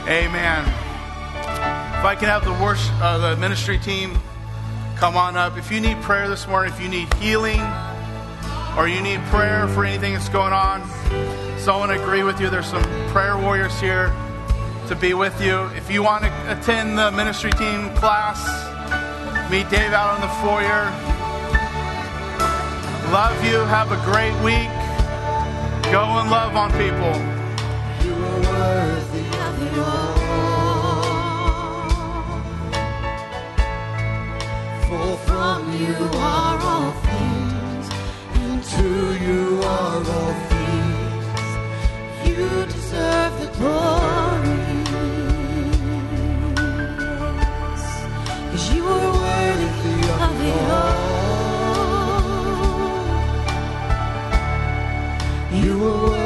Amen. 0.06 0.60
If 0.68 2.04
I 2.04 2.14
can 2.14 2.28
have 2.28 2.44
the 2.44 2.52
worship, 2.52 2.92
uh, 3.00 3.16
the 3.16 3.40
ministry 3.40 3.78
team 3.78 4.18
come 4.96 5.16
on 5.16 5.38
up. 5.38 5.56
If 5.56 5.72
you 5.72 5.80
need 5.80 5.96
prayer 6.02 6.28
this 6.28 6.46
morning, 6.46 6.70
if 6.70 6.78
you 6.82 6.90
need 6.90 7.10
healing, 7.14 7.62
or 8.76 8.86
you 8.86 9.00
need 9.00 9.20
prayer 9.30 9.66
for 9.68 9.86
anything 9.86 10.12
that's 10.12 10.28
going 10.28 10.52
on, 10.52 10.86
someone 11.58 11.92
agree 11.92 12.24
with 12.24 12.38
you. 12.42 12.50
There's 12.50 12.66
some 12.66 12.84
prayer 13.08 13.38
warriors 13.38 13.80
here 13.80 14.14
to 14.88 14.96
be 15.00 15.14
with 15.14 15.40
you. 15.40 15.64
If 15.68 15.90
you 15.90 16.02
want 16.02 16.24
to 16.24 16.60
attend 16.60 16.98
the 16.98 17.10
ministry 17.10 17.52
team 17.52 17.88
class, 17.94 18.44
meet 19.50 19.70
Dave 19.70 19.94
out 19.94 20.16
on 20.16 20.20
the 20.20 20.28
foyer. 20.44 21.15
Love 23.12 23.44
you. 23.44 23.58
Have 23.60 23.92
a 23.92 23.96
great 24.04 24.34
week. 24.42 24.68
Go 25.92 26.02
and 26.18 26.28
love 26.28 26.56
on 26.56 26.70
people. 26.72 27.14
You 28.04 28.14
are 28.14 28.40
worthy 28.50 29.26
of 29.46 29.62
it 29.62 29.78
all. 29.78 30.16
For 34.88 35.16
from 35.26 35.72
you 35.80 35.94
are 36.14 36.58
all 36.60 36.92
things, 37.08 37.86
and 38.34 38.64
to 38.74 38.88
you 39.24 39.60
are 39.62 40.02
all 40.16 40.34
things. 40.50 41.48
You 42.28 42.66
deserve 42.66 43.32
the 43.40 43.48
glory. 43.56 44.64
Cause 48.50 48.66
you 48.74 48.84
are 48.84 49.12
worthy 49.12 49.98
of 50.24 50.40
it 50.42 50.70
all. 50.70 51.25
you 55.76 55.88
away. 55.88 56.25